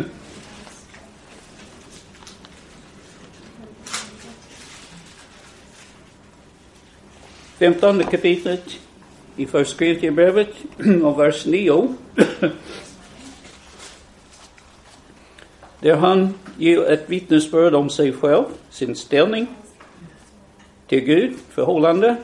Femtonde 7.59 8.03
kapitlet 8.03 8.63
i 9.35 9.45
Första 9.45 9.77
Korintierbrevet 9.77 10.49
och 11.03 11.19
vers 11.19 11.45
9. 11.45 11.95
Där 15.79 15.95
han 15.95 16.33
ger 16.57 16.89
ett 16.89 17.09
vittnesbörd 17.09 17.75
om 17.75 17.89
sig 17.89 18.13
själv, 18.13 18.43
sin 18.69 18.95
ställning 18.95 19.47
till 20.87 20.99
Gud, 20.99 21.33
förhållande 21.49 22.15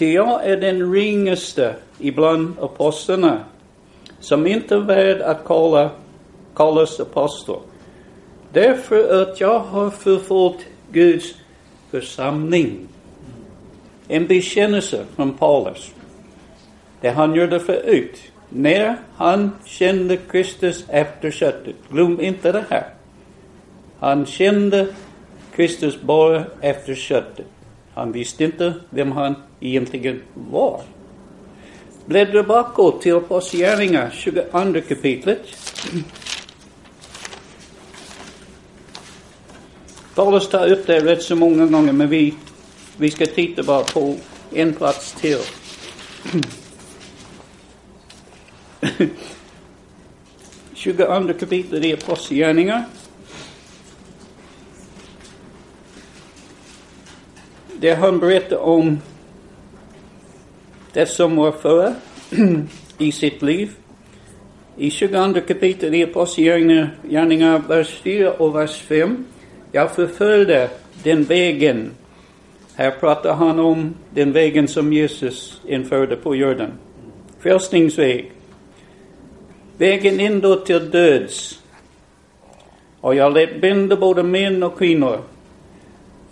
Ty 0.00 0.12
jag 0.12 0.46
är 0.46 0.56
den 0.56 0.92
ringaste 0.92 1.74
ibland 1.98 2.58
apostlarna, 2.60 3.44
som 4.20 4.46
inte 4.46 4.74
är 4.74 4.78
värd 4.78 5.20
att 5.20 5.44
kalla, 5.44 5.90
kallas 6.54 7.00
apostel. 7.00 7.56
Därför 8.52 9.22
att 9.22 9.40
jag 9.40 9.58
har 9.58 9.90
förföljt 9.90 10.66
Guds 10.92 11.34
församling. 11.90 12.88
En 14.08 14.26
bekännelse 14.26 15.04
från 15.16 15.34
Paulus. 15.34 15.90
Det 17.00 17.10
han 17.10 17.34
gjorde 17.34 17.60
förut. 17.60 18.29
När 18.50 18.96
han 19.16 19.50
kände 19.64 20.16
Kristus 20.16 20.84
efter 20.88 21.30
köttet. 21.30 21.74
Glöm 21.90 22.20
inte 22.20 22.52
det 22.52 22.64
här. 22.70 22.86
Han 23.98 24.26
kände 24.26 24.86
Kristus 25.54 26.00
bara 26.00 26.44
efter 26.60 26.94
köttet. 26.94 27.46
Han 27.94 28.12
visste 28.12 28.44
inte 28.44 28.74
vem 28.90 29.12
han 29.12 29.34
egentligen 29.60 30.22
var. 30.34 30.80
Bläddra 32.06 32.42
bakåt 32.42 33.02
till 33.02 33.16
Apostlagärningarna 33.16 34.10
22 34.10 34.80
kapitlet. 34.88 35.40
Paulus 40.14 40.48
tar 40.48 40.72
upp 40.72 40.86
det 40.86 41.00
rätt 41.00 41.22
så 41.22 41.36
många 41.36 41.66
gånger, 41.66 41.92
men 41.92 42.08
vi, 42.08 42.34
vi 42.96 43.10
ska 43.10 43.26
titta 43.26 43.62
bara 43.62 43.84
på 43.84 44.16
en 44.54 44.72
plats 44.72 45.12
till. 45.12 45.38
22 50.74 51.34
kapitlet 51.38 51.84
i 51.84 51.92
Apostlagärningarna. 51.92 52.84
Där 57.80 57.96
han 57.96 58.18
berättar 58.18 58.56
om 58.56 58.98
det 60.92 61.06
som 61.06 61.36
var 61.36 61.52
före 61.52 61.94
i 62.98 63.12
sitt 63.12 63.42
liv. 63.42 63.70
I 64.76 64.90
22 64.90 65.40
kapitlet 65.48 65.94
i 65.94 66.04
Apostlagärningarna, 66.04 67.58
vers 67.58 68.00
4 68.02 68.32
och 68.32 68.54
vers 68.54 68.82
5. 68.82 69.24
Jag 69.72 69.94
förföljde 69.94 70.70
den 71.02 71.24
vägen. 71.24 71.90
Här 72.74 72.90
pratar 72.90 73.34
han 73.34 73.58
om 73.58 73.94
den 74.10 74.32
vägen 74.32 74.68
som 74.68 74.92
Jesus 74.92 75.60
införde 75.66 76.16
på 76.16 76.36
jorden. 76.36 76.72
Frälsningsväg. 77.38 78.32
Vägen 79.80 80.20
in 80.20 80.40
då 80.40 80.56
till 80.56 80.90
döds. 80.90 81.62
Och 83.00 83.14
jag 83.14 83.34
lät 83.34 83.60
binda 83.60 83.96
både 83.96 84.22
män 84.22 84.62
och 84.62 84.78
kvinnor 84.78 85.20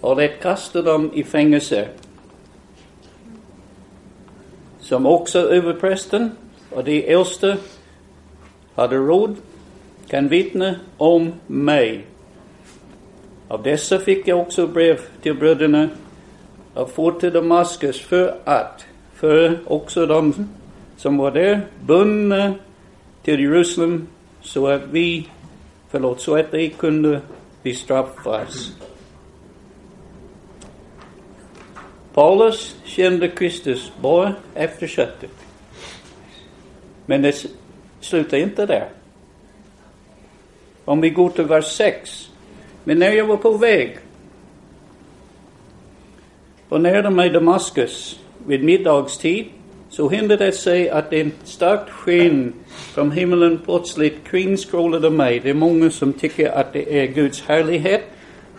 och 0.00 0.16
lät 0.16 0.40
kasta 0.42 0.82
dem 0.82 1.10
i 1.14 1.24
fängelse. 1.24 1.88
Som 4.80 5.06
också 5.06 5.38
överprästen 5.38 6.30
och 6.70 6.84
de 6.84 7.12
äldste 7.12 7.56
hade 8.74 8.96
råd 8.96 9.36
kan 10.08 10.28
vittna 10.28 10.74
om 10.96 11.32
mig. 11.46 12.04
Av 13.48 13.62
dessa 13.62 13.98
fick 13.98 14.28
jag 14.28 14.40
också 14.40 14.66
brev 14.66 15.00
till 15.22 15.34
bröderna 15.34 15.88
och 16.74 16.90
for 16.90 17.12
till 17.12 17.32
Damaskus 17.32 18.00
för 18.00 18.38
att, 18.44 18.86
för 19.14 19.58
också 19.66 20.06
de 20.06 20.48
som 20.96 21.16
var 21.16 21.30
där, 21.30 21.66
bundna 21.86 22.54
till 23.22 23.40
Jerusalem 23.40 24.06
så 24.40 24.66
att 24.66 24.82
vi, 24.90 25.28
förlåt, 25.88 26.20
så 26.20 26.36
att 26.36 26.50
de 26.50 26.70
kunde 26.70 27.20
bestraffas. 27.62 28.72
Paulus 32.14 32.76
kände 32.84 33.28
Kristus 33.28 33.92
bara 34.00 34.34
efter 34.54 34.86
köttet. 34.86 35.30
Men 37.06 37.22
det 37.22 37.46
slutar 38.00 38.36
inte 38.36 38.66
där. 38.66 38.88
Om 40.84 41.00
vi 41.00 41.10
går 41.10 41.30
till 41.30 41.44
vers 41.44 41.66
6. 41.66 42.30
Men 42.84 42.98
när 42.98 43.12
jag 43.12 43.26
var 43.26 43.36
på 43.36 43.50
väg 43.50 43.98
och 46.68 46.80
närde 46.80 47.10
mig 47.10 47.30
Damaskus 47.30 48.20
vid 48.46 48.64
middagstid 48.64 49.46
så 49.98 50.08
hände 50.08 50.36
det 50.36 50.52
sig 50.52 50.90
att 50.90 51.12
en 51.12 51.32
starkt 51.44 51.90
sken 51.90 52.52
från 52.94 53.10
himlen 53.10 53.58
plötsligt 53.64 54.24
kringskrålade 54.24 55.10
mig. 55.10 55.40
Det 55.40 55.50
är 55.50 55.54
många 55.54 55.90
som 55.90 56.12
tycker 56.12 56.50
att 56.50 56.72
det 56.72 57.00
är 57.00 57.06
Guds 57.06 57.42
härlighet 57.42 58.02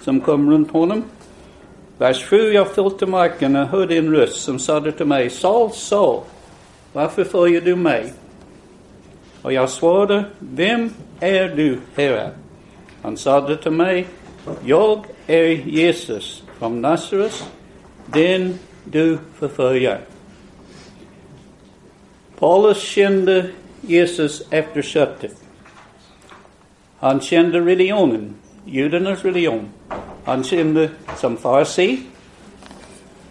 som 0.02 0.21
kom 0.21 0.52
runt 0.52 0.71
honom. 0.71 1.04
Vers 1.97 2.25
7. 2.25 2.54
Jag 2.54 2.67
föll 2.67 2.91
till 2.91 3.08
marken 3.08 3.56
och 3.56 3.67
hörde 3.67 3.97
en 3.97 4.15
röst 4.15 4.41
som 4.41 4.60
sade 4.60 4.91
till 4.91 5.06
mig, 5.06 5.30
Saul, 5.30 5.71
Saul, 5.71 6.21
varför 6.93 7.23
följer 7.23 7.62
du 7.62 7.75
mig? 7.75 8.13
Och 9.41 9.54
jag 9.54 9.69
svarade, 9.69 10.23
Vem 10.39 10.93
är 11.19 11.47
du, 11.56 11.80
Herre? 11.95 12.32
Han 13.02 13.17
sade 13.17 13.58
till 13.58 13.71
mig, 13.71 14.08
Jag 14.65 15.06
är 15.28 15.45
Jesus 15.47 16.43
från 16.58 16.82
Nasaret, 16.82 17.45
den 18.06 18.60
du 18.84 19.17
förföljer. 19.39 19.99
Paulus 22.39 22.82
kände 22.82 23.49
Jesus 23.82 24.43
efter 24.49 24.82
köttet. 24.82 25.36
Han 26.99 27.19
kände 27.19 27.60
religionen, 27.60 28.36
judarnas 28.65 29.25
religion. 29.25 29.69
Han 30.23 30.43
kände 30.43 30.89
som 31.17 31.38
farsi. 31.38 31.99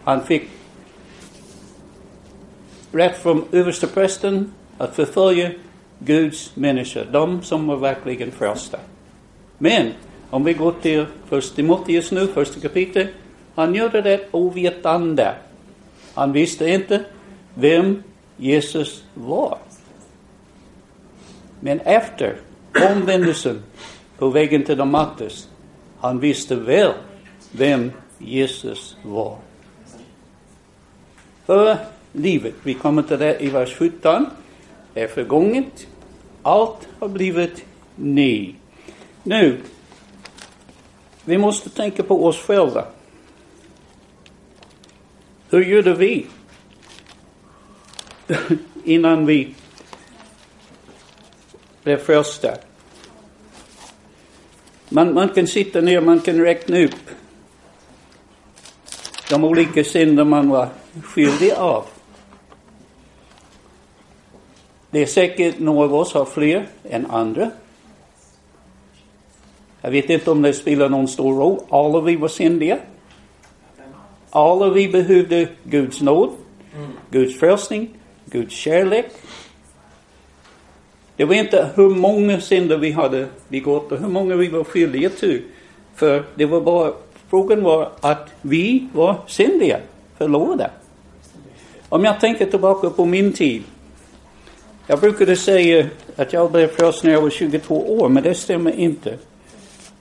Han 0.04 0.24
fick 0.24 0.42
rätt 2.92 3.22
från 3.22 3.44
översteprästen 3.52 4.52
att 4.78 4.96
förfölja 4.96 5.50
Guds 5.98 6.56
människor, 6.56 7.06
de 7.12 7.42
som 7.42 7.66
var 7.66 7.76
verkligen 7.76 8.30
frälsta. 8.30 8.78
Men 9.58 9.92
om 10.30 10.44
vi 10.44 10.52
går 10.52 10.74
till 10.82 11.06
första 11.28 11.56
Timoteus 11.56 12.10
nu, 12.10 12.26
första 12.26 12.60
kapitlet. 12.60 13.08
Han 13.54 13.74
gjorde 13.74 14.02
det 14.02 14.28
ovetande. 14.30 15.34
Han 16.14 16.32
visste 16.32 16.70
inte 16.70 17.04
vem 17.54 18.02
Jesus 18.38 19.04
var. 19.14 19.58
Men 21.60 21.80
efter 21.80 22.40
omvändelsen 22.90 23.62
på 24.18 24.28
vägen 24.28 24.64
till 24.64 24.76
Damaskus, 24.76 25.48
han 26.00 26.20
visste 26.20 26.54
väl 26.54 26.92
vem 27.52 27.92
Jesus 28.18 28.96
var. 29.02 29.36
För 31.46 31.76
livet, 32.12 32.54
vi 32.62 32.74
kommer 32.74 33.02
till 33.02 33.18
det 33.18 33.42
i 33.42 33.48
vers 33.48 33.76
17, 33.76 34.26
är 34.94 35.06
förgånget. 35.06 35.86
Allt 36.42 36.88
har 36.98 37.08
blivit 37.08 37.64
ny. 37.96 38.54
Nu, 39.22 39.56
vi 41.24 41.38
måste 41.38 41.70
tänka 41.70 42.02
på 42.02 42.26
oss 42.26 42.38
själva. 42.38 42.84
Hur 45.50 45.64
gjorde 45.64 45.94
vi 45.94 46.26
innan 48.84 49.26
vi 49.26 49.54
blev 51.82 51.96
frälsta? 51.96 52.54
Man, 54.88 55.14
man 55.14 55.28
kan 55.28 55.46
sitta 55.46 55.80
ner, 55.80 56.00
man 56.00 56.20
kan 56.20 56.40
räkna 56.40 56.78
upp 56.78 57.10
de 59.30 59.44
olika 59.44 59.84
synder 59.84 60.24
man 60.24 60.48
var 60.48 60.68
skyldig 61.02 61.52
av. 61.52 61.84
Det 64.90 65.02
är 65.02 65.06
säkert 65.06 65.58
några 65.58 65.84
av 65.84 65.94
oss 65.94 66.14
har 66.14 66.24
fler 66.24 66.66
än 66.84 67.06
andra. 67.06 67.50
Jag 69.80 69.90
vet 69.90 70.10
inte 70.10 70.30
om 70.30 70.42
det 70.42 70.52
spelar 70.52 70.88
någon 70.88 71.08
stor 71.08 71.34
roll. 71.34 71.58
Alla 71.68 72.00
vi 72.00 72.16
var 72.16 72.28
syndiga. 72.28 72.78
Alla 74.30 74.70
vi 74.70 74.88
behövde 74.88 75.48
Guds 75.64 76.00
nåd, 76.00 76.30
Guds 77.10 77.38
frälsning, 77.38 77.97
Guds 78.30 78.54
kärlek. 78.54 79.06
Det 81.16 81.24
var 81.24 81.34
inte 81.34 81.70
hur 81.74 81.90
många 81.90 82.40
synder 82.40 82.76
vi 82.76 82.90
hade 82.90 83.26
begått 83.48 83.92
och 83.92 83.98
hur 83.98 84.08
många 84.08 84.36
vi 84.36 84.48
var 84.48 84.64
skyldiga 84.64 85.10
till. 85.10 85.42
För 85.94 86.24
det 86.34 86.46
var 86.46 86.60
bara, 86.60 86.92
frågan 87.30 87.62
var 87.62 87.90
att 88.00 88.28
vi 88.42 88.88
var 88.92 89.16
syndiga, 89.26 89.80
förlorade. 90.18 90.70
Om 91.88 92.04
jag 92.04 92.20
tänker 92.20 92.46
tillbaka 92.46 92.90
på 92.90 93.04
min 93.04 93.32
tid. 93.32 93.62
Jag 94.86 95.00
brukade 95.00 95.36
säga 95.36 95.86
att 96.16 96.32
jag 96.32 96.52
blev 96.52 96.66
frälst 96.66 97.04
när 97.04 97.12
jag 97.12 97.22
var 97.22 97.30
22 97.30 98.00
år, 98.00 98.08
men 98.08 98.22
det 98.22 98.34
stämmer 98.34 98.72
inte. 98.72 99.18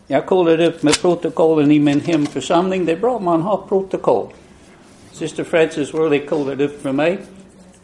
Jag 0.08 0.26
kollade 0.26 0.68
upp 0.68 0.84
med 0.84 1.02
protokollen 1.02 1.72
i 1.72 1.80
min 1.80 2.02
hemförsamling. 2.02 2.86
Det 2.86 2.92
är 2.92 2.98
bra 2.98 3.16
om 3.16 3.24
man 3.24 3.42
har 3.42 3.62
protokoll. 3.68 4.28
Syster 5.12 5.44
Frances 5.44 5.94
Worley 5.94 6.20
kollade 6.20 6.66
upp 6.66 6.82
för 6.82 6.92
mig. 6.92 7.18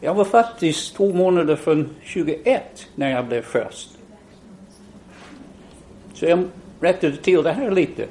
Jag 0.04 0.14
var 0.14 0.24
faktiskt 0.24 0.96
två 0.96 1.12
månader 1.12 1.56
från 1.56 1.90
21 2.02 2.86
när 2.94 3.10
jag 3.10 3.26
blev 3.26 3.42
först. 3.42 3.90
Så 6.14 6.24
jag 6.24 6.44
rättade 6.80 7.16
till 7.16 7.42
det 7.42 7.52
här 7.52 7.70
lite. 7.70 8.06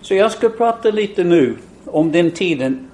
Så 0.00 0.14
jag 0.14 0.32
ska 0.32 0.48
prata 0.48 0.90
lite 0.90 1.24
nu 1.24 1.56
om 1.84 2.12
den 2.12 2.30
tiden 2.30 2.90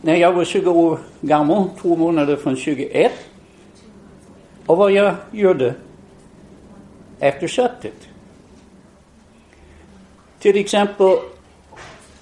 när 0.00 0.16
jag 0.16 0.32
var 0.32 0.44
20 0.44 0.70
år 0.70 0.98
gammal, 1.20 1.68
två 1.80 1.96
månader 1.96 2.36
från 2.36 2.56
21. 2.56 3.12
Och 4.66 4.76
vad 4.76 4.92
jag 4.92 5.14
gjorde 5.30 5.74
efter 7.20 7.48
köttet. 7.48 8.08
Till 10.38 10.56
exempel, 10.56 11.16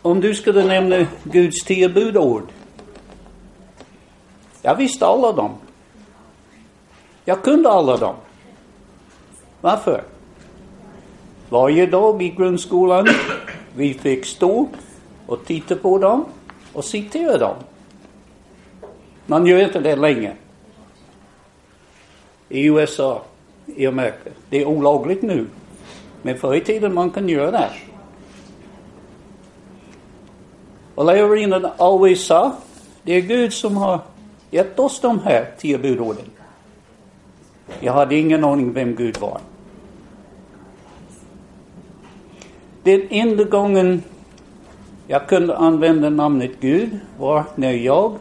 om 0.03 0.21
du 0.21 0.35
skulle 0.35 0.65
nämna 0.65 1.07
Guds 1.25 1.65
tio 1.65 1.89
budord. 1.89 2.49
Jag 4.63 4.75
visste 4.75 5.07
alla 5.07 5.33
dem. 5.33 5.51
Jag 7.25 7.43
kunde 7.43 7.71
alla 7.71 7.97
dem. 7.97 8.15
Varför? 9.61 10.03
Varje 11.49 11.87
dag 11.87 12.23
i 12.23 12.29
grundskolan 12.29 13.09
vi 13.75 13.95
fick 13.95 14.27
stå 14.27 14.69
och 15.27 15.45
titta 15.45 15.77
på 15.77 15.99
dem 15.99 16.25
och 16.73 16.85
citera 16.85 17.39
dem. 17.39 17.57
Man 19.27 19.47
gör 19.47 19.65
inte 19.65 19.81
det 19.81 19.97
längre. 19.97 20.37
I 22.49 22.67
USA, 22.67 23.23
i 23.67 23.87
Amerika. 23.87 24.31
Det 24.51 24.63
är 24.63 24.67
olagligt 24.67 25.23
nu. 25.23 25.47
Men 26.23 26.39
förr 26.39 26.55
i 26.55 26.61
tiden 26.61 26.95
man 26.95 27.11
kan 27.11 27.29
göra 27.29 27.51
det. 27.51 27.71
Och 30.95 31.05
lärarinnan 31.05 31.67
always 31.77 32.27
sa, 32.27 32.53
det 33.03 33.13
är 33.13 33.21
Gud 33.21 33.53
som 33.53 33.77
har 33.77 34.01
gett 34.51 34.79
oss 34.79 35.01
de 35.01 35.21
här 35.21 35.51
tio 35.59 35.79
budorden. 35.79 36.31
Jag 37.81 37.93
hade 37.93 38.17
ingen 38.17 38.45
aning 38.45 38.73
vem 38.73 38.95
Gud 38.95 39.17
var. 39.19 39.41
Den 42.83 43.03
enda 43.11 43.45
gången 43.45 44.03
jag 45.07 45.29
kunde 45.29 45.57
använda 45.57 46.11
namnet 46.11 46.51
Gud 46.61 46.99
var 47.19 47.45
när 47.55 47.73
jag 47.73 48.19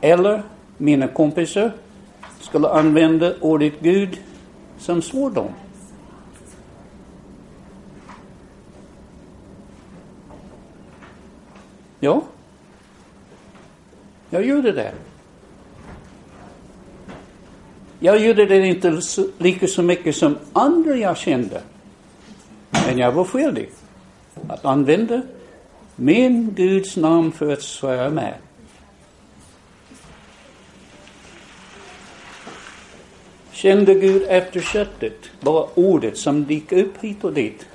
eller 0.00 0.42
mina 0.78 1.08
kompisar 1.08 1.72
skulle 2.40 2.68
använda 2.68 3.34
ordet 3.40 3.72
Gud 3.80 4.20
som 4.78 5.02
svordom. 5.02 5.50
Ja, 12.00 12.22
jag 14.30 14.46
gjorde 14.46 14.72
det. 14.72 14.92
Jag 18.04 18.18
gjorde 18.18 18.46
det 18.46 18.66
inte 18.66 19.00
lika 19.38 19.66
så 19.66 19.82
mycket 19.82 20.16
som 20.16 20.38
andra 20.52 20.96
jag 20.96 21.16
kände. 21.16 21.62
Men 22.70 22.98
jag 22.98 23.12
var 23.12 23.24
skyldig 23.24 23.70
att 24.48 24.64
använda 24.64 25.22
min 25.96 26.54
Guds 26.54 26.96
namn 26.96 27.32
för 27.32 27.52
att 27.52 27.62
svära 27.62 28.10
med. 28.10 28.34
Kände 33.52 33.94
Gud 33.94 34.22
efter 34.28 34.60
köttet, 34.60 35.30
bara 35.40 35.66
ordet 35.74 36.18
som 36.18 36.44
dyker 36.44 36.84
upp 36.84 36.98
hit 37.00 37.24
och 37.24 37.32
dit 37.32 37.66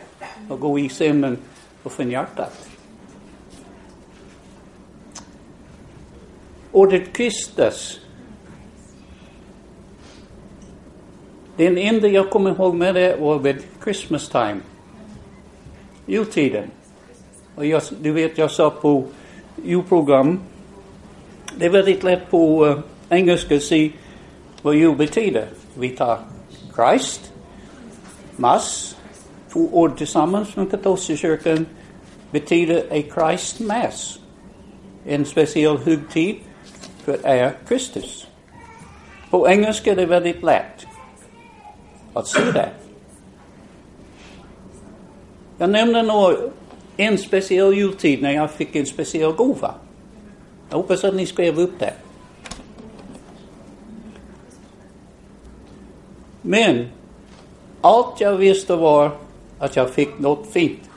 och 0.50 0.60
går 0.60 0.80
i 0.80 0.90
sömnen 0.90 1.38
och 1.84 1.92
från 1.92 2.12
hjärtat. 2.12 2.70
Ordet 6.72 7.14
Kristus. 7.14 8.07
Den 11.58 11.78
enda 11.78 12.08
jag 12.08 12.30
kommer 12.30 12.52
ihåg 12.52 12.76
med 12.76 12.96
det 12.96 13.16
var 13.20 13.40
vid 13.40 13.64
Christmas 13.84 14.30
time. 14.30 14.60
Jultiden. 16.06 16.72
Och 17.56 17.66
jag, 17.66 17.82
du 18.02 18.12
vet, 18.12 18.38
jag 18.38 18.52
sa 18.52 18.70
på 18.70 19.06
julprogram, 19.64 20.40
det 21.56 21.66
är 21.66 21.70
väldigt 21.70 22.04
lätt 22.04 22.30
på 22.30 22.66
uh, 22.66 22.80
engelska 23.10 23.56
att 23.56 23.64
se 23.64 23.92
vad 24.62 24.76
jul 24.76 24.96
betyder. 24.96 25.48
Vi 25.74 25.90
tar 25.90 26.20
Christ, 26.76 27.34
Mass, 28.36 28.98
två 29.54 29.70
ord 29.72 29.98
tillsammans 29.98 30.50
från 30.50 30.68
katolska 30.68 31.16
kyrkan 31.16 31.66
betyder 32.32 32.84
a 32.92 33.04
Christ 33.14 33.60
Mass. 33.60 34.20
En 35.06 35.26
speciell 35.26 35.78
högtid 35.78 36.36
för 37.04 37.18
är 37.24 37.54
Kristus. 37.68 38.28
På 39.30 39.50
engelska 39.50 39.92
är 39.92 39.96
det 39.96 40.06
väldigt 40.06 40.44
lätt 40.44 40.87
att 42.18 42.28
se 42.28 42.52
det. 42.52 42.70
Jag 45.58 45.70
nämnde 45.70 46.02
nog 46.02 46.36
en 46.98 47.18
speciell 47.18 47.74
jultid 47.74 48.22
när 48.22 48.32
jag 48.32 48.52
fick 48.52 48.76
en 48.76 48.86
speciell 48.86 49.32
gåva. 49.32 49.74
Jag 50.70 50.78
hoppas 50.78 51.04
att 51.04 51.16
ni 51.16 51.26
skrev 51.26 51.60
upp 51.60 51.80
det. 51.80 51.94
Men 56.42 56.86
allt 57.82 58.22
jag 58.22 58.36
visste 58.36 58.76
var 58.76 59.12
att 59.60 59.76
jag 59.76 59.90
fick 59.90 60.20
något 60.20 60.48
fint 60.52 60.90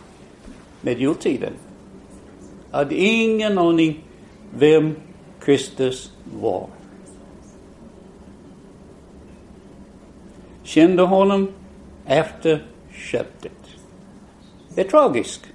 med 0.80 1.00
jultiden. 1.00 1.52
Jag 2.70 2.78
hade 2.78 2.94
ingen 2.94 3.58
aning 3.58 4.04
vem 4.54 4.94
Kristus 5.40 6.12
var. 6.40 6.66
Kände 10.70 11.02
honom 11.02 11.48
efter 12.06 12.64
köttet. 12.92 13.52
Det 14.74 14.80
är 14.80 14.88
tragiskt. 14.88 15.46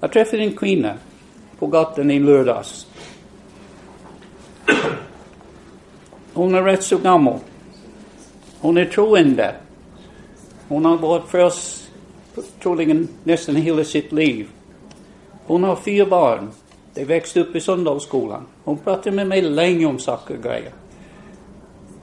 Jag 0.00 0.12
träffade 0.12 0.42
en 0.42 0.56
kvinna 0.56 0.94
på 1.58 1.66
gatan 1.66 2.10
i 2.10 2.18
lördags. 2.18 2.86
Hon 6.32 6.54
är 6.54 6.62
rätt 6.62 6.82
så 6.82 6.98
gammal. 6.98 7.38
Hon 8.60 8.76
är 8.76 8.84
troende. 8.84 9.54
Hon 10.68 10.84
har 10.84 10.96
varit 10.96 11.28
frälst 11.28 11.90
troligen 12.62 13.08
nästan 13.24 13.56
hela 13.56 13.84
sitt 13.84 14.12
liv. 14.12 14.48
Hon 15.46 15.64
har 15.64 15.76
fyra 15.76 16.06
barn. 16.06 16.50
De 16.94 17.04
växte 17.04 17.40
upp 17.40 17.56
i 17.56 17.60
söndagsskolan. 17.60 18.46
Hon 18.64 18.78
pratade 18.78 19.16
med 19.16 19.26
mig 19.26 19.42
länge 19.42 19.86
om 19.86 19.98
saker 19.98 20.36
och 20.36 20.42
grejer. 20.42 20.72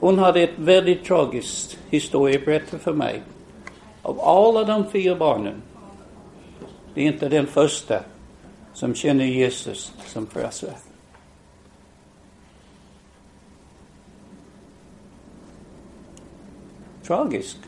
Hon 0.05 0.19
hade 0.19 0.41
ett 0.41 0.59
väldigt 0.59 1.05
tragiskt 1.05 1.77
historieberättande 1.89 2.83
för 2.83 2.93
mig. 2.93 3.21
Av 4.01 4.19
alla 4.19 4.63
de 4.63 4.91
fyra 4.91 5.15
barnen, 5.15 5.61
det 6.93 7.01
är 7.01 7.05
inte 7.05 7.29
den 7.29 7.47
första 7.47 8.03
som 8.73 8.95
känner 8.95 9.25
Jesus 9.25 9.93
som 10.05 10.27
frälsare. 10.27 10.71
Tragiskt. 17.03 17.59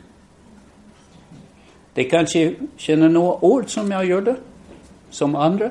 De 1.94 2.04
kanske 2.04 2.54
känner 2.76 3.08
några 3.08 3.44
ord 3.44 3.70
som 3.70 3.90
jag 3.90 4.04
gjorde, 4.04 4.36
som 5.10 5.36
andra. 5.36 5.70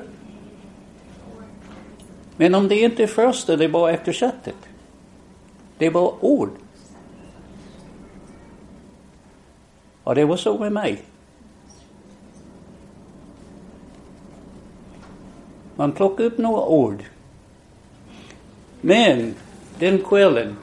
Men 2.36 2.54
om 2.54 2.68
det 2.68 2.80
inte 2.80 3.02
är 3.02 3.06
första, 3.06 3.56
det 3.56 3.64
är 3.64 3.68
bara 3.68 3.92
eftersättet. 3.92 4.67
Det 5.78 5.86
är 5.86 5.90
bara 5.90 6.12
ord. 6.20 6.50
Och 10.04 10.14
det 10.14 10.24
var 10.24 10.36
så 10.36 10.58
med 10.58 10.72
mig. 10.72 11.02
Man 15.76 15.92
plockar 15.92 16.24
upp 16.24 16.38
några 16.38 16.64
ord. 16.64 17.02
Men 18.80 19.34
den 19.78 19.98
kvällen, 19.98 20.56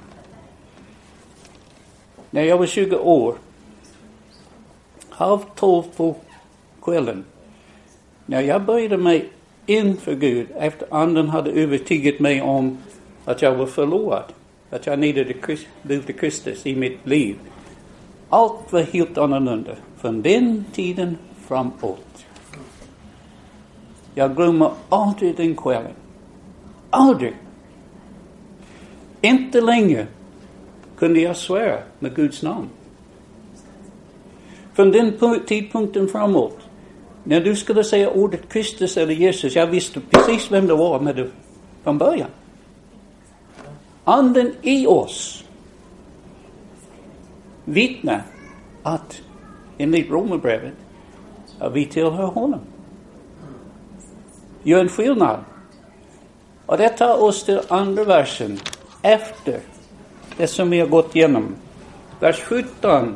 när 2.29 2.43
jag 2.43 2.57
var 2.57 2.65
20 2.65 2.97
år, 2.97 3.35
halv 5.09 5.39
tolv 5.55 5.83
på 5.95 6.15
kvällen, 6.81 7.25
när 8.25 8.41
jag 8.41 8.61
böjde 8.61 8.97
mig 8.97 9.29
inför 9.65 10.15
Gud 10.15 10.47
efter 10.57 10.87
anden 10.91 11.29
hade 11.29 11.51
övertygat 11.51 12.19
mig 12.19 12.41
om 12.41 12.77
att 13.25 13.41
jag 13.41 13.55
var 13.55 13.65
förlorad, 13.65 14.33
att 14.69 14.85
jag 14.85 14.99
needade 14.99 15.33
lite 15.81 16.13
Kristus 16.13 16.65
i 16.65 16.75
mitt 16.75 17.07
liv. 17.07 17.35
Allt 18.29 18.73
var 18.73 18.81
helt 18.81 19.17
annorlunda 19.17 19.75
från 19.97 20.21
den 20.21 20.65
tiden 20.73 21.17
framåt. 21.47 22.25
Jag 24.15 24.35
glömmer 24.35 24.71
aldrig 24.89 25.35
den 25.35 25.55
kvällen. 25.55 25.93
Aldrig. 26.89 27.33
Inte 29.21 29.61
längre 29.61 30.07
kunde 30.97 31.19
jag 31.19 31.37
svära 31.37 31.79
med 31.99 32.15
Guds 32.15 32.43
namn. 32.43 32.69
Från 34.73 34.91
den 34.91 35.13
tidpunkten 35.47 36.07
framåt, 36.07 36.57
när 37.23 37.41
du 37.41 37.55
skulle 37.55 37.83
säga 37.83 38.09
ordet 38.09 38.49
Kristus 38.49 38.97
eller 38.97 39.13
Jesus, 39.13 39.55
jag 39.55 39.67
visste 39.67 39.99
precis 39.99 40.51
vem 40.51 40.67
det 40.67 40.75
var 40.75 40.99
med 40.99 41.15
det 41.15 41.27
från 41.83 41.97
början. 41.97 42.29
Anden 44.05 44.53
i 44.61 44.87
oss 44.87 45.43
vittnar 47.65 48.23
att 48.83 49.21
enligt 49.77 50.09
Romarbrevet 50.09 50.73
att 51.59 51.73
vi 51.73 51.85
tillhör 51.85 52.27
honom. 52.27 52.59
Gör 54.63 54.79
en 54.79 54.89
skillnad 54.89 55.39
Och 56.65 56.77
det 56.77 56.89
tar 56.89 57.23
oss 57.23 57.43
till 57.43 57.61
andra 57.67 58.03
versen 58.03 58.59
efter 59.01 59.59
det 60.37 60.47
som 60.47 60.69
vi 60.69 60.79
har 60.79 60.87
gått 60.87 61.15
igenom. 61.15 61.55
Vers 62.19 62.39
17. 62.39 63.15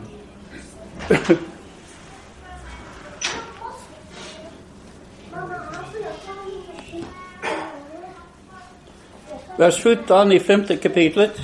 Vers 9.59 9.75
17 9.83 10.31
i 10.31 10.39
femte 10.39 10.77
kapitlet. 10.77 11.39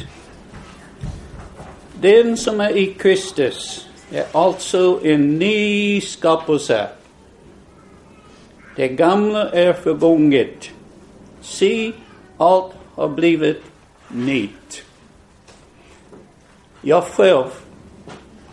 Den 2.01 2.37
som 2.37 2.61
är 2.61 2.77
i 2.77 2.93
Kristus 2.93 3.87
är 4.11 4.25
alltså 4.31 4.99
en 5.03 5.39
ny 5.39 6.01
skapelse. 6.01 6.87
Det 8.75 8.87
gamla 8.87 9.49
är 9.49 9.73
förgånget. 9.73 10.71
Se, 11.41 11.91
allt 12.37 12.71
har 12.93 13.09
blivit 13.09 13.61
nytt. 14.07 14.83
Jag 16.81 17.03
själv 17.03 17.47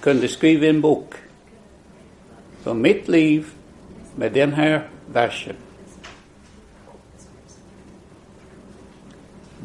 kunde 0.00 0.28
skriva 0.28 0.66
en 0.66 0.80
bok 0.80 1.14
för 2.62 2.74
mitt 2.74 3.08
liv 3.08 3.46
med 4.16 4.32
den 4.32 4.52
här 4.52 4.88
versen. 5.12 5.56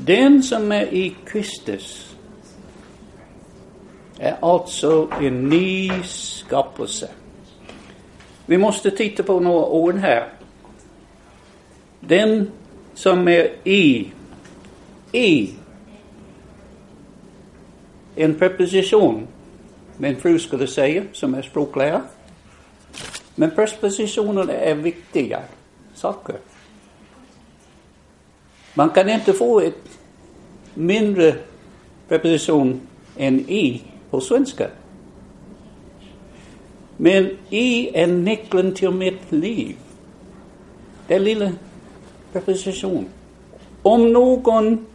Den 0.07 0.43
som 0.43 0.71
är 0.71 0.93
i 0.93 1.15
Kristus 1.25 2.15
är 4.19 4.37
alltså 4.41 5.09
en 5.21 5.49
ny 5.49 5.91
skapelse. 6.03 7.09
Vi 8.45 8.57
måste 8.57 8.91
titta 8.91 9.23
på 9.23 9.39
några 9.39 9.65
ord 9.65 9.95
här. 9.95 10.29
Den 11.99 12.51
som 12.93 13.27
är 13.27 13.51
i, 13.63 14.11
i, 15.11 15.49
en 18.15 18.35
preposition, 18.35 19.27
min 19.97 20.15
fru 20.15 20.39
skulle 20.39 20.67
säga, 20.67 21.03
som 21.13 21.35
är 21.35 21.41
språklärare. 21.41 22.01
Men 23.35 23.51
prepositioner 23.51 24.49
är 24.49 24.75
viktiga 24.75 25.41
saker. 25.93 26.35
Man 28.73 28.89
kan 28.89 29.09
inte 29.09 29.33
få 29.33 29.59
ett 29.59 29.96
mindre 30.77 31.35
preposition 32.07 32.81
än 33.17 33.39
i 33.39 33.81
på 34.09 34.21
svenska. 34.21 34.67
Men 36.97 37.37
i 37.49 37.89
är 37.93 38.07
nyckeln 38.07 38.73
till 38.73 38.91
mitt 38.91 39.31
liv. 39.31 39.75
Den 41.07 41.23
lilla 41.23 41.51
preposition. 42.33 43.05
Om 43.81 44.13
någon 44.13 44.85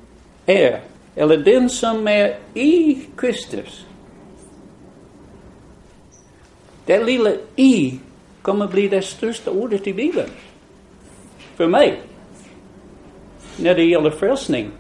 är, 0.47 0.81
eller 1.15 1.37
den 1.37 1.71
som 1.71 2.09
är 2.09 2.39
i 2.55 2.99
Kristus. 3.17 3.87
Det 6.85 7.05
lilla 7.05 7.33
i 7.57 7.99
kommer 8.43 8.67
bli 8.67 8.89
det 8.89 9.03
största 9.03 9.51
ordet 9.51 9.87
i 9.87 9.93
Bibeln. 9.93 10.31
För 11.57 11.67
mig. 11.67 12.01
När 13.57 13.75
det 13.75 13.85
gäller 13.85 14.11
frälsning. 14.11 14.71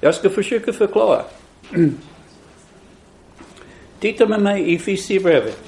Jag 0.00 0.14
ska 0.14 0.30
försöka 0.30 0.72
förklara. 0.72 1.24
Titta 4.00 4.26
med 4.26 4.42
mig 4.42 4.72
i 4.74 4.78
Fisibrevet. 4.78 5.62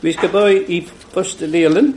Vi 0.00 0.12
ska 0.12 0.28
börja 0.28 0.58
i 0.58 0.88
första 1.10 1.46
delen. 1.46 1.92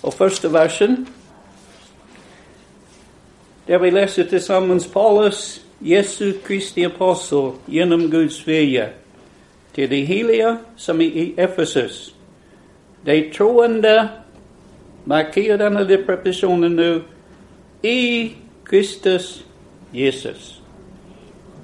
Och 0.00 0.14
första 0.14 0.48
versen. 0.48 1.06
Där 3.72 3.78
vi 3.78 3.90
läser 3.90 4.24
tillsammans 4.24 4.86
Paulus, 4.86 5.60
Jesu 5.78 6.32
Kristi 6.32 6.84
apostel, 6.84 7.52
genom 7.66 8.10
Guds 8.10 8.48
vilja, 8.48 8.88
till 9.72 9.90
de 9.90 10.04
heliga 10.04 10.58
som 10.76 11.00
är 11.00 11.04
i 11.04 11.34
Efesus. 11.36 12.14
De 13.04 13.30
troende, 13.30 14.08
markera 15.04 15.56
denna 15.56 15.84
prepositionen 15.84 16.76
nu, 16.76 17.02
i 17.82 18.32
Kristus 18.64 19.44
Jesus. 19.90 20.60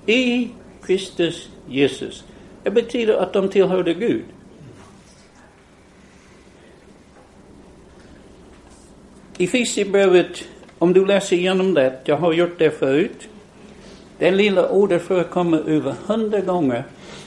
I 0.07 0.49
Kristus 0.83 1.49
Jesus. 1.69 2.25
Det 2.63 2.71
betyder 2.71 3.15
att 3.15 3.33
de 3.33 3.49
tillhörde 3.49 3.95
Gud. 3.95 4.25
I 9.39 9.45
Efesierbrevet, 9.45 10.45
om 10.79 10.93
du 10.93 11.07
läser 11.07 11.37
igenom 11.37 11.75
det, 11.75 12.01
jag 12.05 12.17
har 12.17 12.33
gjort 12.33 12.59
det 12.59 12.71
förut. 12.71 13.29
Det 14.19 14.31
lilla 14.31 14.69
ordet 14.69 15.03
förekommer 15.03 15.69
över 15.69 15.95
hundra 16.07 16.41
gånger 16.41 16.85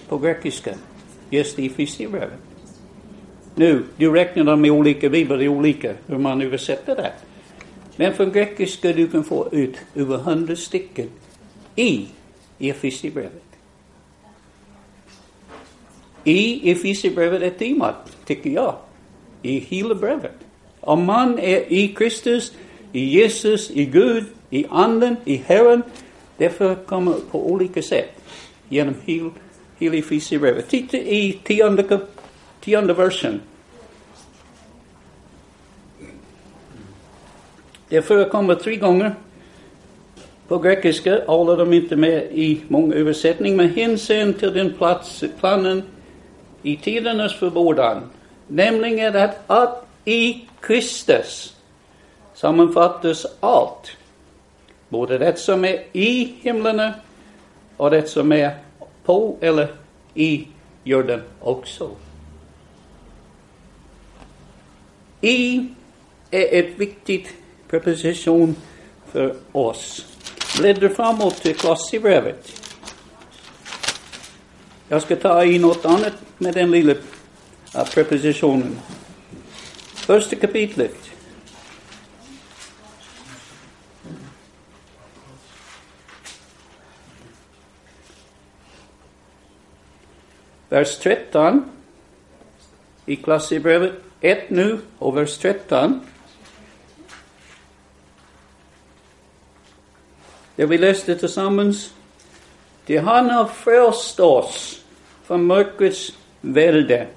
på 0.10 0.18
grekiska, 0.18 0.76
just 1.30 1.60
i 1.60 1.66
Efesierbrevet. 1.66 2.40
Nu, 3.56 3.84
du 3.98 4.12
räknar 4.12 4.44
dem 4.44 4.66
i 4.66 4.72
olika 4.72 5.10
biblar, 5.10 5.38
det 5.38 5.44
är 5.44 5.48
olika 5.48 5.94
hur 6.08 6.18
man 6.18 6.42
översätter 6.42 6.96
det. 6.96 7.12
Men 7.96 8.14
från 8.14 8.32
grekiska 8.32 8.94
du 8.94 9.08
kan 9.08 9.24
få 9.24 9.50
ut 9.52 9.78
över 9.96 10.18
hundra 10.18 10.56
stycken 10.56 11.08
i 11.76 12.08
Efesierbrevet. 12.60 13.44
I 16.24 16.72
Efesierbrevet 16.72 17.42
är 17.42 17.50
temat, 17.50 18.18
tycker 18.26 18.50
jag, 18.50 18.76
i 19.42 19.60
hela 19.60 19.96
brevet. 19.96 20.36
Om 20.80 21.06
man 21.06 21.40
är 21.40 21.74
i 21.74 21.88
Kristus, 21.88 22.54
i 22.94 23.22
Jesus, 23.22 23.72
i 23.72 23.86
Gud, 23.86 24.26
i 24.50 24.66
Anden, 24.70 25.18
i 25.26 25.36
Herren, 25.36 25.84
det 26.38 26.50
förekommer 26.50 27.14
på 27.32 27.52
olika 27.52 27.82
sätt 27.82 28.10
genom 28.70 28.96
hela 29.06 29.30
hel 29.80 29.94
Efesierbrevet. 29.94 30.68
Titta 30.68 30.98
i 30.98 31.40
tionde, 31.44 32.00
tionde 32.62 32.94
versen. 32.94 33.42
Det 37.90 38.02
förekommer 38.02 38.56
tre 38.56 38.76
gånger 38.76 39.16
på 40.48 40.58
grekiska, 40.58 41.22
alla 41.28 41.56
de 41.56 41.74
inte 41.74 41.96
med 41.96 42.24
i 42.32 42.62
många 42.68 42.96
översättningar, 42.96 43.58
men 43.58 43.70
hänsyn 43.70 44.34
till 44.34 44.54
den 44.54 44.74
plats, 44.74 45.24
planen 45.40 45.84
i 46.64 46.78
tidernas 46.78 47.36
förbådan, 47.36 48.02
nämligen 48.48 49.16
att, 49.16 49.36
att 49.48 49.88
i 50.06 50.46
Kristus 50.60 51.56
sammanfattas 52.34 53.26
allt. 53.40 53.92
Både 54.90 55.18
det 55.18 55.40
som 55.40 55.66
är 55.66 55.84
i 55.92 56.36
himlarna 56.42 56.94
och 57.78 57.92
det 57.92 58.08
som 58.08 58.32
är 58.32 58.58
på 59.04 59.38
eller 59.42 59.68
i 60.14 60.48
jorden 60.84 61.22
också. 61.40 61.92
I 65.22 65.68
är 66.32 66.60
ett 66.60 66.80
viktigt 66.80 67.34
preposition 67.70 68.56
för 69.12 69.36
oss. 69.52 70.06
Bläddra 70.60 70.90
framåt 70.90 71.36
till 71.36 71.56
Kolosserbrevet. 71.56 72.62
Jag 74.88 75.02
ska 75.02 75.16
ta 75.16 75.44
i 75.44 75.60
något 75.60 75.86
annat 75.86 76.14
med 76.38 76.54
den 76.54 76.72
lilla 76.72 76.96
prepositionen. 77.94 78.80
Första 79.96 80.36
kapitlet. 80.36 81.11
Vers 90.72 90.98
13 91.00 91.66
i 93.06 93.16
Kolosserbrevet 93.16 93.94
1 94.22 94.50
nu 94.50 94.80
och 95.00 95.18
vers 95.18 95.38
13. 95.38 96.02
Det 100.56 100.66
vi 100.66 100.78
läste 100.78 101.16
tillsammans. 101.16 101.94
Det 102.86 102.98
han 102.98 103.30
har 103.30 103.46
frälst 103.46 104.20
oss 104.20 104.84
från 105.24 105.46
mörkrets 105.46 106.14
välde 106.42 107.08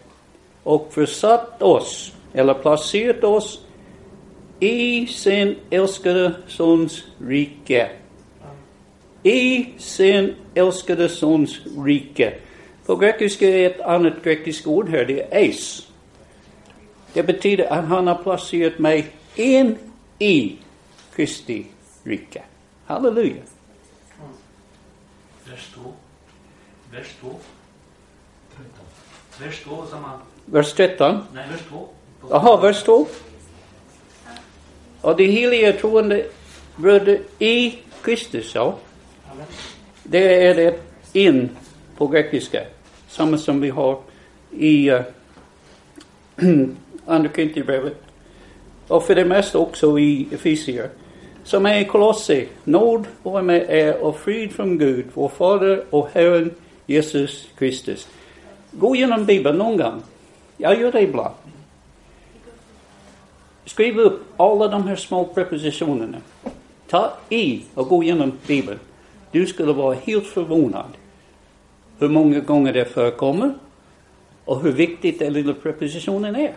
och 0.62 0.92
försatt 0.92 1.62
oss, 1.62 2.12
eller 2.32 2.54
placerat 2.54 3.24
oss, 3.24 3.60
i 4.60 5.06
sin 5.06 5.56
älskade 5.70 6.34
Sons 6.48 7.04
rike. 7.18 7.90
I 9.22 9.66
sin 9.78 10.34
älskade 10.54 11.08
Sons 11.08 11.60
rike. 11.86 12.34
På 12.86 12.96
grekiska 12.96 13.48
är 13.48 13.70
ett 13.70 13.80
annat 13.80 14.22
grekiskt 14.24 14.66
ord 14.66 14.88
här, 14.88 15.04
det 15.04 15.22
är 15.22 15.38
eis. 15.38 15.88
Det 17.12 17.22
betyder 17.22 17.72
att 17.72 17.84
han 17.84 18.06
har 18.06 18.22
placerat 18.22 18.78
mig 18.78 19.10
in 19.34 19.78
i 20.18 20.56
Kristi 21.14 21.66
rike. 22.04 22.42
Halleluja. 22.86 23.42
Vers 25.44 25.68
2. 25.74 25.92
Vers 26.92 27.06
2. 27.20 27.30
Vers 29.40 29.62
2 29.64 29.86
samma. 29.86 30.10
Vers 30.44 30.72
13. 30.72 31.20
Nej, 31.34 31.48
vers 31.50 31.60
2. 31.68 31.88
Jaha, 32.30 32.56
vers 32.56 32.82
2. 32.82 33.06
Och 35.00 35.16
de 35.16 35.26
heliga 35.26 35.72
troende 35.72 36.26
bröder 36.76 37.20
i 37.38 37.78
Kristus, 38.02 38.54
ja. 38.54 38.78
Det 40.02 40.46
är 40.46 40.54
det 40.54 40.80
in 41.12 41.50
på 41.96 42.06
grekiska. 42.06 42.64
Samma 43.14 43.38
som 43.38 43.60
vi 43.60 43.70
har 43.70 43.98
i 44.50 44.90
uh, 44.90 45.00
Andra 47.06 47.28
Korinthierbrevet. 47.28 48.02
Och 48.88 49.04
för 49.04 49.14
det 49.14 49.24
mesta 49.24 49.58
också 49.58 49.98
i 49.98 50.28
Efesier. 50.32 50.90
Som 51.44 51.66
är 51.66 51.80
i 51.80 51.84
Kolosser. 51.84 52.46
Nåd 52.64 53.06
vare 53.22 53.42
med 53.42 53.70
er 53.70 53.96
och 54.02 54.18
frid 54.18 54.52
från 54.52 54.78
Gud, 54.78 55.04
vår 55.14 55.28
Fader 55.28 55.84
och 55.90 56.08
Herren 56.12 56.50
Jesus 56.86 57.48
Kristus. 57.58 58.08
Gå 58.70 58.96
igenom 58.96 59.24
Bibeln 59.24 59.58
någon 59.58 59.76
gång. 59.76 60.02
Jag 60.56 60.80
gör 60.80 60.92
det 60.92 61.00
ibland. 61.00 61.34
Skriv 63.64 63.98
upp 63.98 64.22
alla 64.36 64.68
de 64.68 64.88
här 64.88 64.96
små 64.96 65.24
prepositionerna. 65.24 66.18
Ta 66.88 67.12
i 67.28 67.62
och 67.74 67.88
gå 67.88 68.02
igenom 68.02 68.32
Bibeln. 68.46 68.78
Du 69.30 69.46
skulle 69.46 69.72
vara 69.72 69.94
helt 69.94 70.26
förvånad 70.26 70.90
hur 71.98 72.08
många 72.08 72.40
gånger 72.40 72.72
det 72.72 72.84
förekommer 72.84 73.54
och 74.44 74.62
hur 74.62 74.72
viktigt 74.72 75.18
den 75.18 75.32
lilla 75.32 75.54
prepositionen 75.54 76.36
är. 76.36 76.54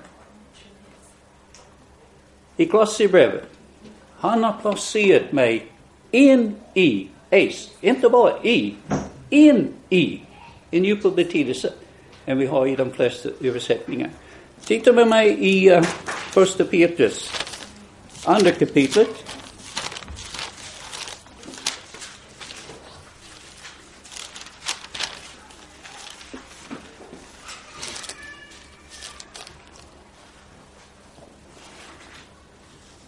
I 2.58 2.65
Kolosserbrevet. 2.65 3.43
Han 4.19 4.43
har 4.43 4.54
placerat 4.62 5.32
mig 5.32 5.65
in 6.12 6.56
i, 6.73 7.08
ace, 7.32 7.69
inte 7.82 8.10
bara 8.10 8.43
i, 8.43 8.76
in 9.30 9.67
i, 9.89 10.21
en 10.71 10.84
djupare 10.84 11.13
betydelse 11.13 11.73
än 12.26 12.38
vi 12.38 12.45
har 12.45 12.67
i 12.67 12.76
de 12.76 12.91
flesta 12.91 13.30
översättningar. 13.41 14.10
Titta 14.65 14.93
med 14.93 15.08
mig 15.08 15.38
i 15.39 15.76
uh, 15.76 15.82
första 16.32 16.63
Petrus, 16.63 17.32
andra 18.26 18.52
kapitlet. 18.52 19.37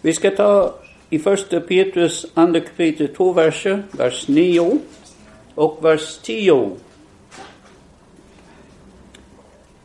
Vi 0.02 0.14
ska 0.14 0.32
ta 0.32 0.76
i 1.10 1.20
första 1.20 1.60
Petrus 1.60 2.26
andra 2.34 2.60
kapitel 2.60 3.08
två 3.08 3.34
verser, 3.34 3.84
vers 3.92 4.28
9 4.28 4.80
och 5.56 5.86
vers 5.86 6.18
10. 6.18 6.78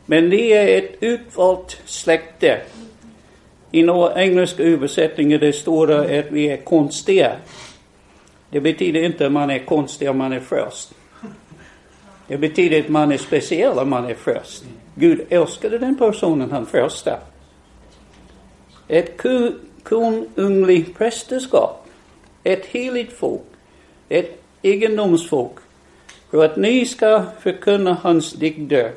Men 0.05 0.29
ni 0.29 0.49
är 0.51 0.77
ett 0.77 0.97
utvalt 0.99 1.81
släkte. 1.85 2.61
I 3.71 3.83
några 3.83 4.23
engelska 4.23 4.63
översättningar 4.63 5.37
det 5.37 5.53
står 5.53 5.87
det 5.87 6.19
att 6.19 6.31
vi 6.31 6.49
är 6.49 6.57
konstiga. 6.57 7.35
Det 8.49 8.61
betyder 8.61 9.03
inte 9.03 9.25
att 9.25 9.31
man 9.31 9.49
är 9.49 9.59
konstig 9.59 10.09
om 10.09 10.17
man 10.17 10.33
är 10.33 10.39
frälst. 10.39 10.93
Det 12.27 12.37
betyder 12.37 12.79
att 12.79 12.89
man 12.89 13.11
är 13.11 13.17
speciell 13.17 13.79
om 13.79 13.89
man 13.89 14.05
är 14.05 14.13
frälst. 14.13 14.65
Gud 14.95 15.21
älskade 15.29 15.77
den 15.77 15.97
personen 15.97 16.51
han 16.51 16.65
frälste. 16.65 17.17
Ett 18.87 19.17
konunglig 19.85 20.97
prästerskap, 20.97 21.87
ett 22.43 22.65
heligt 22.65 23.13
folk, 23.13 23.41
ett 24.09 24.41
egendomsfolk, 24.61 25.55
för 26.29 26.45
att 26.45 26.57
ni 26.57 26.85
ska 26.85 27.23
förkunna 27.39 27.93
hans 27.93 28.33
dygder 28.33 28.91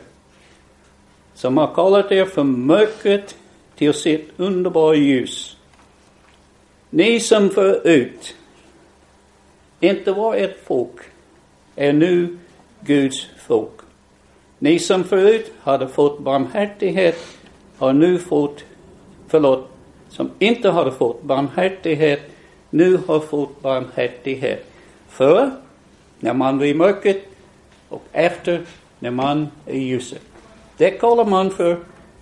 som 1.34 1.56
har 1.56 1.74
kallat 1.74 2.12
er 2.12 2.24
från 2.24 2.66
mörkret 2.66 3.36
till 3.76 3.94
sitt 3.94 4.30
underbara 4.36 4.94
ljus. 4.94 5.56
Ni 6.90 7.20
som 7.20 7.50
förut 7.50 8.34
inte 9.80 10.12
var 10.12 10.34
ett 10.34 10.58
folk 10.64 11.00
är 11.76 11.92
nu 11.92 12.38
Guds 12.80 13.26
folk. 13.46 13.80
Ni 14.58 14.78
som 14.78 15.04
förut 15.04 15.52
hade 15.60 15.88
fått 15.88 16.18
barmhärtighet 16.20 17.18
har 17.78 17.92
nu 17.92 18.18
fått, 18.18 18.64
förlåt, 19.28 19.67
som 20.10 20.30
inte 20.38 20.70
hade 20.70 20.92
fått 20.92 21.22
barmhärtighet 21.22 22.20
nu 22.70 23.00
har 23.06 23.20
fått 23.20 23.62
barmhärtighet. 23.62 24.66
För 25.08 25.50
när 26.20 26.34
man 26.34 26.58
var 26.58 26.64
i 26.64 26.74
mörkret 26.74 27.24
och 27.88 28.02
efter 28.12 28.66
när 28.98 29.10
man 29.10 29.48
är 29.66 29.72
i 29.72 29.78
ljuset. 29.78 30.22
Det 30.76 30.90
kallar 30.90 31.24
man 31.24 31.50
för 31.50 31.80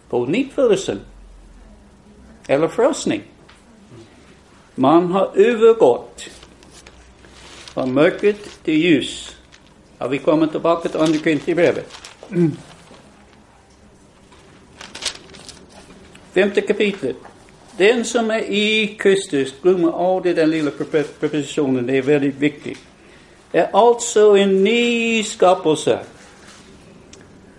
pånyttfödelsen. 0.08 1.00
Eller 2.48 2.68
frälsning. 2.68 3.22
Man 4.74 5.12
har 5.12 5.30
övergått 5.34 6.30
från 7.74 7.94
mörkret 7.94 8.62
till 8.64 8.74
ljus. 8.74 9.36
Har 9.98 10.08
vi 10.08 10.18
kommit 10.18 10.50
tillbaka 10.50 10.88
till 10.88 11.00
andra 11.00 11.18
Korinthierbrevet. 11.18 11.92
Mm. 12.30 12.52
Femte 16.32 16.60
kapitlet. 16.60 17.16
Den 17.76 18.04
som 18.04 18.30
är 18.30 18.40
i 18.40 18.96
Kristus, 18.98 19.54
glömmer 19.62 20.14
aldrig 20.14 20.36
den 20.36 20.50
lilla 20.50 20.70
prepositionen, 21.20 21.86
det 21.86 21.96
är 21.96 22.02
väldigt 22.02 22.34
viktigt. 22.34 22.78
Är 23.52 23.70
alltså 23.72 24.36
en 24.36 24.64
ny 24.64 25.22
skapelse. 25.22 26.00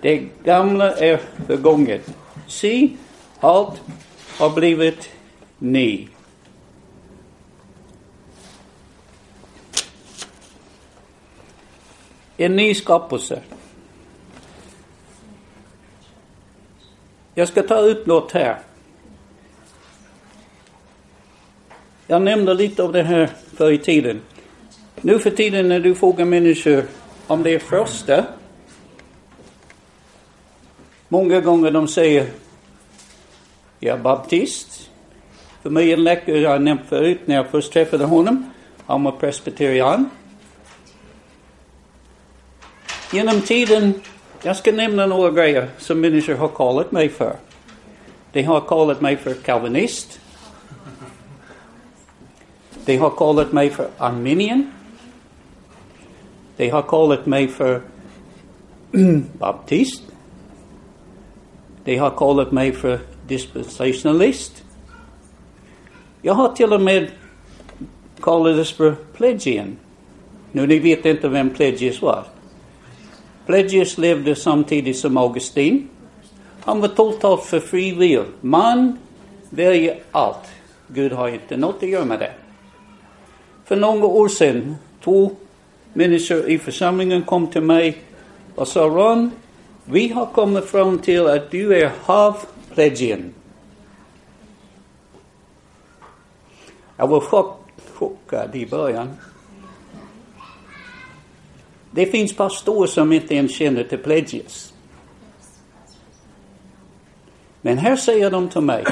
Det 0.02 0.18
gamla 0.44 0.96
är 0.98 1.20
förgånget. 1.48 2.14
Se, 2.48 2.90
allt 3.40 3.82
har 4.38 4.50
blivit 4.50 5.10
ny. 5.58 6.08
En 12.38 12.56
ny 12.56 12.76
skapelse. 12.76 13.42
Jag 17.34 17.48
ska 17.48 17.64
ta 17.64 17.76
upp 17.76 18.06
något 18.06 18.32
här. 18.32 18.67
Jag 22.08 22.22
nämnde 22.22 22.54
lite 22.54 22.84
av 22.84 22.92
det 22.92 23.04
här 23.04 23.30
förr 23.56 23.72
i 23.72 23.78
tiden. 23.78 24.22
Nu 25.02 25.20
för 25.20 25.30
tiden 25.30 25.70
när 25.70 25.80
du 25.80 25.96
frågar 25.96 26.26
människor 26.26 26.84
om 27.28 27.44
det 27.44 27.54
är 27.54 27.60
första 27.60 28.26
Många 31.08 31.42
gånger 31.42 31.72
de 31.72 31.88
säger 31.88 32.30
jag 33.80 33.98
är 33.98 34.04
baptist. 34.04 34.90
För 35.62 35.70
mig 35.70 35.92
är 35.92 35.98
läkare 35.98 36.40
jag 36.40 36.50
har 36.50 36.60
nämnt 36.60 36.82
förut 36.90 37.20
när 37.26 37.36
jag 37.36 37.50
först 37.50 37.74
träffade 37.74 38.06
honom. 38.06 38.52
Han 38.86 39.04
var 39.04 39.12
presbyterian. 39.12 40.10
Genom 43.14 43.42
tiden, 43.42 43.94
jag 44.42 44.58
ska 44.58 44.72
nämna 44.72 45.06
några 45.06 45.32
grejer 45.32 45.70
som 45.78 46.02
människor 46.02 46.36
har 46.36 46.48
kallat 46.48 46.92
mig 46.92 47.10
för. 47.10 47.36
De 48.32 48.44
har 48.44 48.62
kallat 48.62 49.02
mig 49.02 49.18
för 49.18 49.34
kalvinist. 49.34 50.20
De 52.88 52.98
har 52.98 53.10
kallat 53.10 53.52
mig 53.52 53.70
för 53.70 53.90
arminian. 53.98 54.72
De 56.58 56.70
har 56.70 56.82
kallat 56.82 57.26
mig 57.34 57.48
för 57.48 57.82
baptist. 59.40 60.04
De 61.84 61.98
har 61.98 62.10
kallat 62.10 62.52
mig 62.52 62.72
för 62.72 63.00
dispensationalist. 63.28 64.64
Jag 66.22 66.34
har 66.34 66.50
till 66.50 66.74
och 66.74 66.82
med 66.82 67.12
kallades 68.22 68.72
för 68.72 68.96
Pledgian. 69.18 69.78
Nu 70.52 70.68
ni 70.68 70.80
vet 70.80 71.06
inte 71.06 71.28
vem 71.28 71.50
Pledgius 71.50 72.02
var. 72.02 72.24
Pledgius 73.46 73.98
levde 73.98 74.36
samtidigt 74.36 74.98
som 74.98 75.18
Augustin. 75.18 75.90
Han 76.62 76.82
var 76.82 76.88
totalt 76.88 77.44
för 77.44 77.60
fri 77.60 77.94
will. 77.94 78.24
Man 78.42 78.98
väljer 79.50 80.00
allt. 80.12 80.48
Gud 80.88 81.12
har 81.12 81.28
inte 81.28 81.58
något 81.58 81.84
att 81.84 81.90
göra 81.90 82.06
med 82.06 82.20
det. 82.20 82.32
För 83.68 83.76
några 83.76 84.06
år 84.06 84.28
sedan, 84.28 84.76
två 85.04 85.32
människor 85.94 86.50
i 86.50 86.60
församlingen 86.60 87.24
kom 87.24 87.48
till 87.48 87.62
mig 87.62 87.98
och 88.56 88.68
sa 88.68 88.82
Ron, 88.82 89.32
vi 89.86 90.08
har 90.08 90.26
kommit 90.26 90.66
fram 90.66 91.00
till 91.00 91.28
att 91.28 91.52
du 91.52 91.76
är 91.76 91.92
halvplegian. 92.04 93.34
Jag 96.98 97.08
var 97.08 97.20
chock, 97.20 97.60
chockad 97.94 98.56
i 98.56 98.66
början. 98.66 99.10
Det 101.92 102.06
finns 102.06 102.36
pastorer 102.36 102.88
som 102.88 103.14
inte 103.14 103.36
ens 103.36 103.56
känner 103.56 103.84
till 103.84 103.98
Pledges. 103.98 104.74
Men 107.62 107.78
här 107.78 107.96
säger 107.96 108.32
de 108.32 108.50
till 108.50 108.62
mig, 108.62 108.84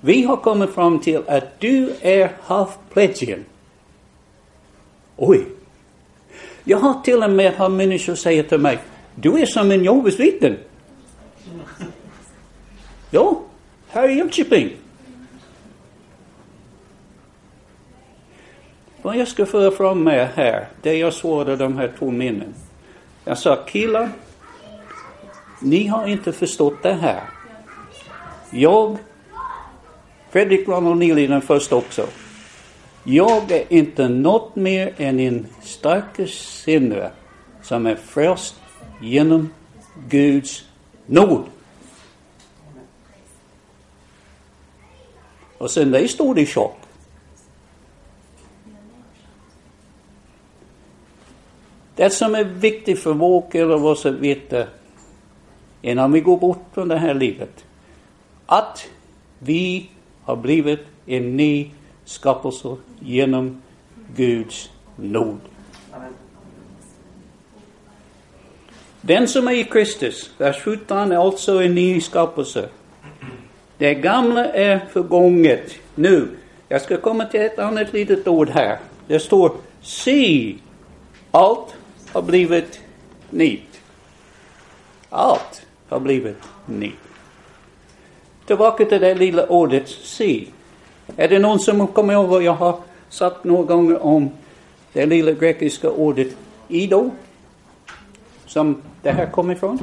vi 0.00 0.22
har 0.22 0.36
kommit 0.36 0.70
fram 0.70 0.98
till 0.98 1.22
att 1.28 1.60
du 1.60 1.94
är 2.00 2.32
half-pledgian. 2.46 3.44
Oj! 5.20 5.46
Jag 6.64 6.78
har 6.78 7.00
till 7.00 7.22
och 7.22 7.30
med 7.30 7.54
hört 7.54 7.70
människor 7.70 8.14
säga 8.14 8.42
till 8.42 8.58
mig, 8.58 8.78
du 9.14 9.40
är 9.40 9.46
som 9.46 9.70
en 9.70 9.84
Jehovas 9.84 10.20
vittnen. 10.20 10.56
Ja, 13.10 13.40
här 13.88 14.08
i 14.08 14.14
Jönköping. 14.14 14.76
Vad 19.02 19.16
jag 19.16 19.28
ska 19.28 19.46
föra 19.46 19.70
fram 19.70 20.02
med 20.04 20.28
här, 20.34 20.68
det 20.82 20.94
jag 20.94 21.12
svarade 21.12 21.56
de 21.56 21.76
här 21.76 21.92
två 21.98 22.10
männen. 22.10 22.54
Jag 23.24 23.38
sa, 23.38 23.56
killar, 23.56 24.10
ni 25.60 25.86
har 25.86 26.06
inte 26.06 26.32
förstått 26.32 26.82
det 26.82 26.92
här. 26.92 27.22
Jag, 28.50 28.98
Fredrik 30.30 30.68
Ronald 30.68 30.98
Neely 30.98 31.26
den 31.26 31.40
första 31.40 31.76
också. 31.76 32.06
Jag 33.10 33.50
är 33.50 33.72
inte 33.72 34.08
något 34.08 34.56
mer 34.56 34.94
än 34.96 35.20
en 35.20 35.46
stackars 35.62 36.30
syndare 36.30 37.10
som 37.62 37.86
är 37.86 37.96
frälst 37.96 38.54
genom 39.00 39.50
Guds 40.08 40.64
nåd. 41.06 41.44
Och 45.58 45.70
sen 45.70 45.90
det 45.90 46.08
stod 46.08 46.38
i 46.38 46.46
chock. 46.46 46.76
Det 51.96 52.10
som 52.10 52.34
är 52.34 52.44
viktigt 52.44 52.98
för 52.98 53.12
vår 53.12 53.44
eller 53.52 53.84
oss 53.84 54.06
att 54.06 54.14
veta 54.14 54.66
innan 55.82 56.12
vi 56.12 56.20
går 56.20 56.36
bort 56.36 56.64
från 56.72 56.88
det 56.88 56.98
här 56.98 57.14
livet, 57.14 57.64
att 58.46 58.88
vi 59.38 59.90
har 60.22 60.36
blivit 60.36 60.80
en 61.06 61.36
ny 61.36 61.70
skapelse 62.08 62.76
genom 63.00 63.62
Guds 64.16 64.70
nåd. 64.96 65.40
Den 69.00 69.28
som 69.28 69.48
är 69.48 69.52
i 69.52 69.64
Kristus, 69.64 70.30
vars 70.38 70.66
utan 70.66 71.12
är 71.12 71.16
alltså 71.16 71.62
en 71.62 71.74
ny 71.74 72.00
skapelse. 72.00 72.68
Det 73.78 73.94
gamla 73.94 74.44
är 74.44 74.86
förgånget 74.92 75.74
nu. 75.94 76.28
Jag 76.68 76.82
ska 76.82 76.96
komma 76.96 77.24
till 77.24 77.40
ett 77.40 77.58
annat 77.58 77.92
litet 77.92 78.28
ord 78.28 78.48
här. 78.48 78.78
Det 79.06 79.20
står 79.20 79.52
se, 79.82 80.54
allt 81.30 81.74
har 82.12 82.22
blivit 82.22 82.80
nytt. 83.30 83.80
Allt 85.10 85.62
har 85.88 86.00
blivit 86.00 86.42
nytt. 86.66 86.94
Tillbaka 88.46 88.84
till 88.84 89.00
det 89.00 89.14
lilla 89.14 89.46
ordet 89.46 89.88
se. 89.88 90.46
Är 91.16 91.28
det 91.28 91.38
någon 91.38 91.60
som 91.60 91.86
kommer 91.86 92.12
ihåg 92.12 92.26
vad 92.26 92.42
jag 92.42 92.52
har 92.52 92.76
sagt 93.08 93.44
några 93.44 93.62
gånger 93.62 94.02
om 94.02 94.30
det 94.92 95.06
lilla 95.06 95.32
grekiska 95.32 95.90
ordet 95.90 96.28
ido? 96.68 97.10
Som 98.46 98.82
det 99.02 99.10
här 99.10 99.26
kommer 99.26 99.54
ifrån? 99.54 99.78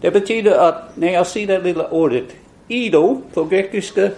Det 0.00 0.10
betyder 0.10 0.68
att 0.68 0.96
när 0.96 1.12
jag 1.12 1.26
ser 1.26 1.46
det 1.46 1.60
lilla 1.60 1.88
ordet 1.88 2.24
ido 2.68 3.20
på 3.34 3.44
grekiska, 3.44 4.10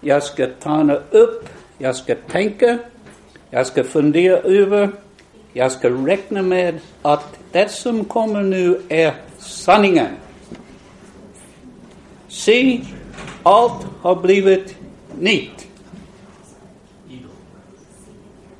jag 0.00 0.22
ska 0.22 0.46
tana 0.46 0.94
upp, 1.10 1.48
jag 1.78 1.96
ska 1.96 2.14
tänka, 2.14 2.78
jag 3.50 3.66
ska 3.66 3.84
fundera 3.84 4.36
över, 4.36 4.90
jag 5.52 5.72
ska 5.72 5.88
räkna 5.88 6.42
med 6.42 6.78
att 7.02 7.38
det 7.52 7.70
som 7.70 8.04
kommer 8.04 8.42
nu 8.42 8.80
är 8.88 9.14
sanningen. 9.38 10.06
Se, 12.28 12.80
allt 13.42 13.86
har 14.00 14.16
blivit 14.16 14.76
nytt. 15.18 15.66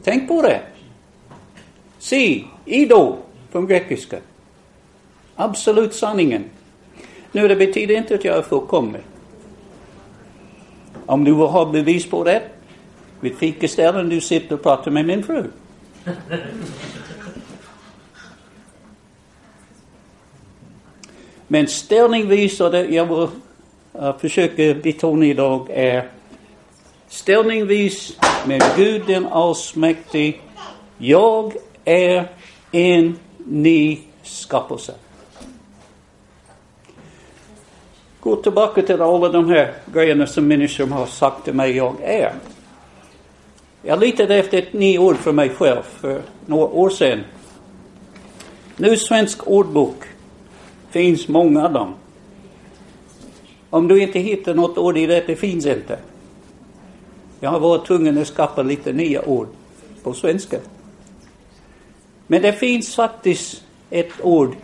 Tänk 0.02 0.28
på 0.28 0.42
det. 0.42 0.62
Se, 1.98 2.44
ido 2.64 3.16
från 3.50 3.66
grekiska. 3.66 4.18
Absolut 5.36 5.94
sanningen. 5.94 6.44
Nu, 7.32 7.48
det 7.48 7.56
betyder 7.56 7.96
inte 7.96 8.14
att 8.14 8.24
jag 8.24 8.38
är 8.38 8.42
fullkomlig. 8.42 9.02
Om 11.06 11.24
du 11.24 11.34
vill 11.34 11.46
ha 11.46 11.64
bevis 11.64 12.10
på 12.10 12.24
det, 12.24 12.42
vid 13.20 13.36
fikaställen 13.36 14.08
du 14.08 14.20
sitter 14.20 14.54
och 14.54 14.62
pratar 14.62 14.90
med 14.90 15.06
min 15.06 15.22
fru. 15.22 15.44
Men 21.48 21.68
ställning 21.68 22.28
visar 22.28 22.70
det 22.70 22.86
jag 22.86 23.06
vill 23.06 23.28
försöker 24.20 24.74
betona 24.74 25.24
idag, 25.24 25.66
är 25.70 26.08
ställningvis 27.08 28.18
med 28.46 28.62
Gud 28.76 29.02
den 29.06 29.26
allsmäktig. 29.26 30.42
Jag 30.98 31.56
är 31.84 32.28
en 32.72 33.18
ny 33.38 33.98
skapelse. 34.22 34.94
Gå 38.20 38.36
tillbaka 38.36 38.82
till 38.82 39.02
alla 39.02 39.28
de 39.28 39.48
här 39.48 39.74
grejerna 39.92 40.26
som 40.26 40.48
människor 40.48 40.86
har 40.86 41.06
sagt 41.06 41.44
till 41.44 41.54
mig 41.54 41.76
jag 41.76 41.94
är. 42.02 42.34
Jag 43.82 44.00
letade 44.00 44.36
efter 44.36 44.58
ett 44.58 44.72
nytt 44.72 45.00
ord 45.00 45.16
för 45.16 45.32
mig 45.32 45.48
själv 45.48 45.82
för 45.82 46.22
några 46.46 46.66
år 46.66 46.90
sedan. 46.90 47.20
Nu 48.76 48.96
svensk 48.96 49.46
ordbok 49.46 50.04
finns 50.90 51.28
många 51.28 51.64
av 51.64 51.72
dem. 51.72 51.94
Om 53.70 53.88
du 53.88 54.02
inte 54.02 54.18
hittar 54.18 54.54
något 54.54 54.78
ord 54.78 54.98
i 54.98 55.06
det, 55.06 55.24
det 55.26 55.36
finns 55.36 55.66
inte. 55.66 55.98
Jag 57.40 57.50
har 57.50 57.60
varit 57.60 57.86
tvungen 57.86 58.18
att 58.18 58.26
skapa 58.26 58.62
lite 58.62 58.92
nya 58.92 59.28
ord 59.28 59.48
på 60.02 60.12
svenska. 60.12 60.58
Men 62.26 62.42
det 62.42 62.52
finns 62.52 62.94
faktiskt 62.94 63.62
ett 63.90 64.12
ord, 64.22 64.56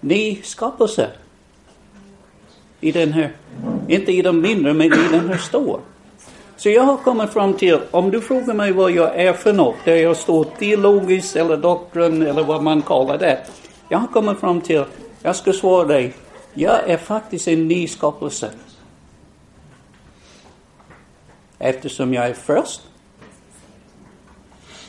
ny 0.00 0.42
skapelse. 0.42 1.10
I 2.80 2.92
den 2.92 3.12
här, 3.12 3.32
inte 3.88 4.12
i 4.12 4.22
de 4.22 4.40
mindre, 4.40 4.74
men 4.74 4.86
i 4.86 5.08
den 5.10 5.28
här 5.28 5.38
stora. 5.38 5.80
Så 6.56 6.70
jag 6.70 6.82
har 6.82 6.96
kommit 6.96 7.30
fram 7.30 7.54
till, 7.54 7.78
om 7.90 8.10
du 8.10 8.20
frågar 8.20 8.54
mig 8.54 8.72
vad 8.72 8.90
jag 8.90 9.20
är 9.20 9.32
för 9.32 9.52
något, 9.52 9.76
där 9.84 9.96
jag 9.96 10.16
står 10.16 10.44
teologiskt 10.44 11.36
eller 11.36 11.56
doktrin 11.56 12.22
eller 12.22 12.42
vad 12.42 12.62
man 12.62 12.82
kallar 12.82 13.18
det. 13.18 13.38
Jag 13.88 13.98
har 13.98 14.06
kommit 14.06 14.40
fram 14.40 14.60
till, 14.60 14.84
jag 15.22 15.36
ska 15.36 15.52
svara 15.52 15.84
dig, 15.84 16.14
jag 16.54 16.90
är 16.90 16.96
faktiskt 16.96 17.48
en 17.48 17.68
ny 17.68 17.88
skapelse. 17.88 18.50
Eftersom 21.58 22.14
jag 22.14 22.26
är 22.26 22.34
först. 22.34 22.80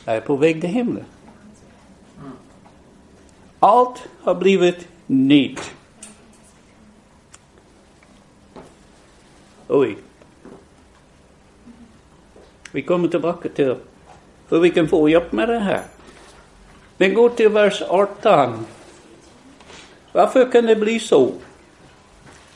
Jag 0.04 0.16
är 0.16 0.20
på 0.20 0.36
väg 0.36 0.60
till 0.60 0.70
himlen. 0.70 1.04
Allt 3.58 4.08
har 4.22 4.34
blivit 4.34 4.88
nytt. 5.06 5.72
Oj. 9.68 9.96
Vi 12.72 12.82
kommer 12.82 13.08
tillbaka 13.08 13.48
till 13.48 13.76
hur 14.48 14.60
vi 14.60 14.70
kan 14.70 14.88
få 14.88 15.08
hjälp 15.08 15.32
med 15.32 15.48
det 15.48 15.58
här. 15.58 15.82
Men 16.96 17.14
gå 17.14 17.28
till 17.28 17.48
vers 17.48 17.82
18. 17.88 18.66
Varför 20.12 20.52
kan 20.52 20.66
det 20.66 20.76
bli 20.76 21.00
så 21.00 21.32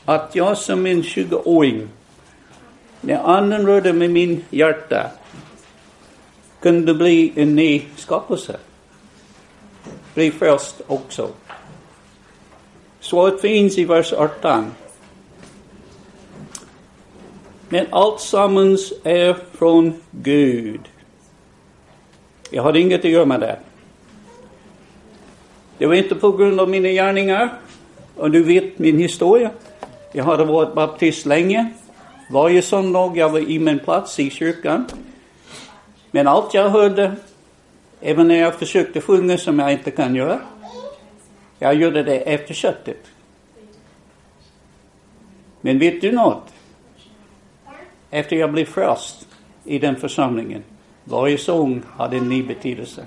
att 0.05 0.35
jag 0.35 0.57
som 0.57 0.85
en 0.85 1.01
20-åring, 1.01 1.87
när 3.01 3.17
anden 3.17 3.65
rörde 3.65 3.93
med 3.93 4.09
min 4.09 4.45
hjärta, 4.49 5.11
kunde 6.61 6.93
bli 6.93 7.33
en 7.35 7.55
ny 7.55 7.81
skapelse? 7.95 8.57
Bli 10.13 10.31
frälst 10.31 10.81
också. 10.87 11.29
Svaret 12.99 13.41
finns 13.41 13.77
i 13.77 13.85
vers 13.85 14.13
18. 14.13 14.71
Men 17.69 17.85
allt 17.89 18.19
sammans 18.19 18.93
är 19.03 19.35
från 19.53 19.93
Gud. 20.11 20.81
Jag 22.49 22.63
hade 22.63 22.79
inget 22.79 23.05
att 23.05 23.11
göra 23.11 23.25
med 23.25 23.39
det. 23.39 23.59
Det 25.77 25.85
var 25.85 25.95
inte 25.95 26.15
på 26.15 26.31
grund 26.31 26.59
av 26.59 26.69
mina 26.69 26.89
gärningar. 26.89 27.59
Och 28.15 28.31
du 28.31 28.43
vet 28.43 28.79
min 28.79 28.99
historia. 28.99 29.51
Jag 30.11 30.23
hade 30.23 30.45
varit 30.45 30.73
baptist 30.73 31.25
länge. 31.25 31.69
Varje 32.29 32.61
söndag 32.61 33.11
jag 33.15 33.29
var 33.29 33.39
i 33.39 33.59
min 33.59 33.79
plats 33.79 34.19
i 34.19 34.29
kyrkan. 34.29 34.85
Men 36.11 36.27
allt 36.27 36.53
jag 36.53 36.69
hörde, 36.69 37.15
även 38.01 38.27
när 38.27 38.35
jag 38.35 38.55
försökte 38.55 39.01
sjunga 39.01 39.37
som 39.37 39.59
jag 39.59 39.71
inte 39.71 39.91
kan 39.91 40.15
göra, 40.15 40.39
jag 41.59 41.75
gjorde 41.75 42.03
det 42.03 42.17
efter 42.17 42.53
köttet. 42.53 43.07
Men 45.61 45.79
vet 45.79 46.01
du 46.01 46.11
något? 46.11 46.51
efter 48.11 48.35
jag 48.35 48.51
blev 48.51 48.65
frälst 48.65 49.27
i 49.63 49.79
den 49.79 49.95
församlingen, 49.95 50.63
varje 51.03 51.37
sång 51.37 51.81
hade 51.97 52.17
en 52.17 52.29
ny 52.29 52.43
betydelse. 52.43 53.05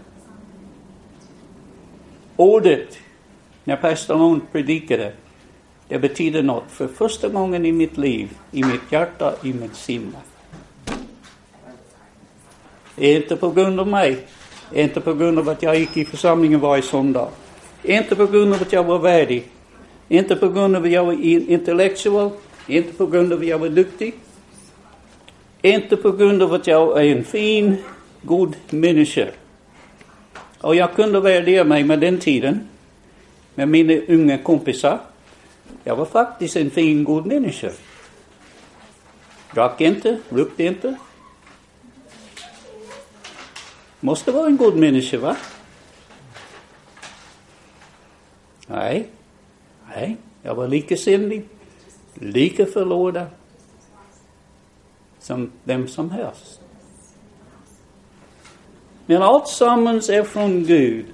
Ordet, 2.37 2.99
när 3.65 3.77
pastorn 3.77 4.41
predikade, 4.53 5.13
det 5.95 5.99
betyder 5.99 6.43
något 6.43 6.65
för 6.71 6.89
första 6.89 7.29
gången 7.29 7.67
i 7.67 7.73
mitt 7.73 7.97
liv, 7.97 8.31
i 8.53 8.65
mitt 8.65 8.93
hjärta, 8.93 9.35
i 9.43 9.53
mitt 9.53 9.77
sinne. 9.77 10.19
Det 12.97 13.07
är 13.07 13.17
inte 13.17 13.37
på 13.37 13.51
grund 13.51 13.81
av 13.81 13.89
mig, 13.89 14.27
det 14.71 14.81
är 14.81 14.85
inte 14.85 15.01
på 15.01 15.15
grund 15.15 15.39
av 15.39 15.49
att 15.49 15.63
jag 15.63 15.79
gick 15.79 15.97
i 15.97 16.05
församlingen 16.05 16.61
varje 16.61 16.83
söndag. 16.83 17.29
Inte 17.83 18.17
på 18.17 18.27
grund 18.27 18.55
av 18.55 18.63
att 18.63 18.73
jag 18.73 18.85
var 18.85 18.99
värdig. 18.99 19.45
Inte 20.09 20.37
på 20.37 20.49
grund 20.49 20.77
av 20.77 20.85
att 20.85 20.91
jag 20.91 21.05
var 21.05 21.13
intellektuell. 21.51 22.31
Inte 22.67 22.93
på 22.93 23.07
grund 23.07 23.33
av 23.33 23.39
att 23.39 23.47
jag 23.47 23.59
var 23.59 23.69
duktig. 23.69 24.15
Inte 25.63 25.97
på 25.97 26.13
grund 26.13 26.43
av 26.43 26.55
att 26.55 26.67
jag 26.67 27.01
är 27.07 27.17
en 27.17 27.25
fin, 27.25 27.77
god 28.23 28.57
människa. 28.71 29.27
Och 30.61 30.75
jag 30.75 30.95
kunde 30.95 31.21
värdera 31.21 31.65
mig 31.65 31.85
med 31.85 32.01
den 32.01 32.19
tiden, 32.19 32.69
med 33.55 33.69
mina 33.69 33.95
unga 34.09 34.39
kompisar. 34.39 34.99
Jag 35.85 35.97
var 35.97 36.05
faktiskt 36.05 36.57
en 36.57 36.71
fin, 36.71 37.05
god 37.05 37.27
människa. 37.27 37.71
Drack 39.55 39.81
inte, 39.81 40.19
rökte 40.29 40.65
inte. 40.65 40.97
Måste 44.01 44.33
vara 44.33 44.47
en 44.47 44.57
god 44.57 44.77
människa, 44.77 45.19
va? 45.19 45.37
Nej, 48.67 49.09
nej, 49.95 50.17
jag 50.43 50.55
var 50.55 50.69
lika 50.69 50.97
syndig, 50.97 51.49
lika 52.15 52.67
förlorad 52.67 53.27
som 55.19 55.53
vem 55.65 55.89
som 55.89 56.11
helst. 56.11 56.61
Men 59.07 59.23
allt 59.23 59.49
sammans 59.49 60.09
är 60.09 60.23
från 60.23 60.65
Gud 60.65 61.14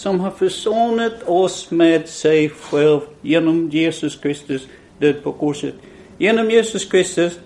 som 0.00 0.20
har 0.20 0.30
försonat 0.30 1.22
oss 1.22 1.70
med 1.70 2.08
sig 2.08 2.48
själv 2.48 3.00
genom 3.22 3.68
Jesus 3.68 4.16
Kristus 4.16 4.68
död 4.98 5.22
på 5.22 5.32
korset. 5.32 5.74
Genom 6.18 6.50
Jesus 6.50 6.84
Kristus 6.84 7.40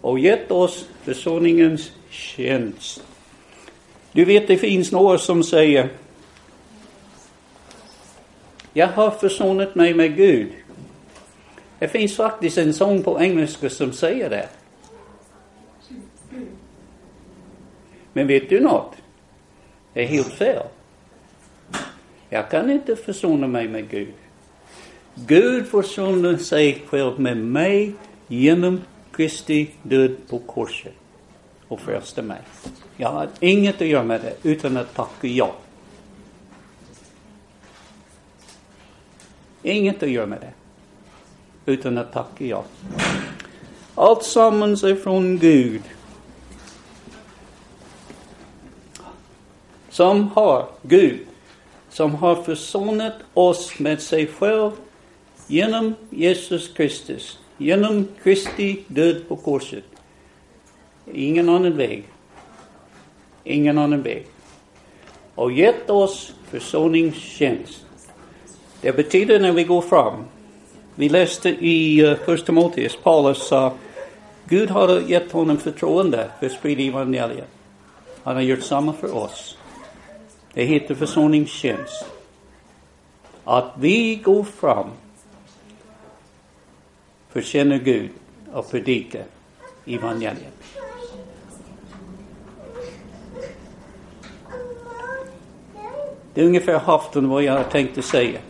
och 0.00 0.18
gett 0.18 0.50
oss 0.50 0.88
försoningens 1.04 1.92
tjänst. 2.10 3.02
Du 4.12 4.24
vet, 4.24 4.48
det 4.48 4.56
finns 4.56 4.92
några 4.92 5.18
som 5.18 5.42
säger 5.42 5.88
jag 8.72 8.88
har 8.88 9.10
försonat 9.10 9.74
mig 9.74 9.94
med 9.94 10.16
Gud. 10.16 10.52
Det 11.78 11.88
finns 11.88 12.16
faktiskt 12.16 12.58
en 12.58 12.74
sång 12.74 13.02
på 13.02 13.20
engelska 13.20 13.70
som 13.70 13.92
säger 13.92 14.30
det. 14.30 14.48
Men 18.12 18.26
vet 18.26 18.48
du 18.48 18.60
något? 18.60 18.94
Det 19.92 20.02
är 20.02 20.06
helt 20.06 20.32
fel. 20.32 20.62
Jag 22.32 22.50
kan 22.50 22.70
inte 22.70 22.96
försona 22.96 23.46
mig 23.46 23.68
med 23.68 23.90
Gud. 23.90 24.14
Gud 25.14 25.66
försonar 25.66 26.36
sig 26.36 26.84
själv 26.88 27.20
med 27.20 27.36
mig 27.36 27.94
genom 28.28 28.80
Kristi 29.12 29.70
död 29.82 30.16
på 30.28 30.38
korset 30.38 30.92
och 31.68 31.80
frälste 31.80 32.22
mig. 32.22 32.40
Jag 32.96 33.08
har 33.08 33.28
inget 33.40 33.82
att 33.82 33.86
göra 33.86 34.04
med 34.04 34.20
det 34.20 34.48
utan 34.50 34.76
att 34.76 34.94
tacka 34.94 35.26
ja. 35.28 35.54
Inget 39.62 40.02
att 40.02 40.10
göra 40.10 40.26
med 40.26 40.40
det 40.40 40.52
utan 41.72 41.98
att 41.98 42.12
tacka 42.12 42.44
ja. 42.44 42.64
Allt 43.94 44.24
sammans 44.24 44.84
är 44.84 44.94
från 44.94 45.38
Gud. 45.38 45.82
Som 49.90 50.28
har, 50.28 50.68
Gud, 50.82 51.26
som 51.92 52.14
har 52.14 52.42
försonat 52.42 53.14
oss 53.34 53.78
med 53.78 54.00
sig 54.00 54.26
själv 54.26 54.70
genom 55.46 55.94
Jesus 56.10 56.68
Kristus, 56.68 57.38
genom 57.58 58.08
Kristi 58.22 58.84
död 58.86 59.28
på 59.28 59.36
korset. 59.36 59.84
Ingen 61.12 61.48
annan 61.48 61.76
väg. 61.76 62.04
Ingen 63.44 63.78
annan 63.78 64.02
väg. 64.02 64.26
Och 65.34 65.52
gett 65.52 65.90
oss 65.90 66.34
försoningstjänst. 66.50 67.86
Det 68.80 68.92
betyder 68.92 69.40
när 69.40 69.52
vi 69.52 69.64
går 69.64 69.80
fram. 69.82 70.24
Vi 70.94 71.08
läste 71.08 71.48
i 71.48 72.06
uh, 72.06 72.16
Första 72.16 72.46
Timoteus, 72.46 72.98
Paulus 73.02 73.48
sa, 73.48 73.72
Gud 74.44 74.70
har 74.70 75.00
gett 75.00 75.32
honom 75.32 75.56
förtroende 75.56 76.30
för 76.38 76.46
att 76.46 76.52
sprida 76.52 76.82
evangeliet. 76.82 77.48
Han 78.22 78.34
har 78.34 78.42
gjort 78.42 78.62
samma 78.62 78.92
för 78.92 79.16
oss. 79.16 79.56
Det 80.54 80.64
heter 80.64 80.94
försoningstjänst. 80.94 82.04
Att 83.44 83.72
vi 83.78 84.16
går 84.16 84.44
fram, 84.44 84.90
förtjänar 87.28 87.76
Gud 87.78 88.10
och 88.52 88.70
predikar 88.70 89.24
evangeliet. 89.86 90.52
Det 96.34 96.40
är 96.40 96.44
ungefär 96.44 96.78
hälften 96.78 97.28
vad 97.28 97.42
jag 97.42 97.70
tänkte 97.70 98.02
säga. 98.02 98.40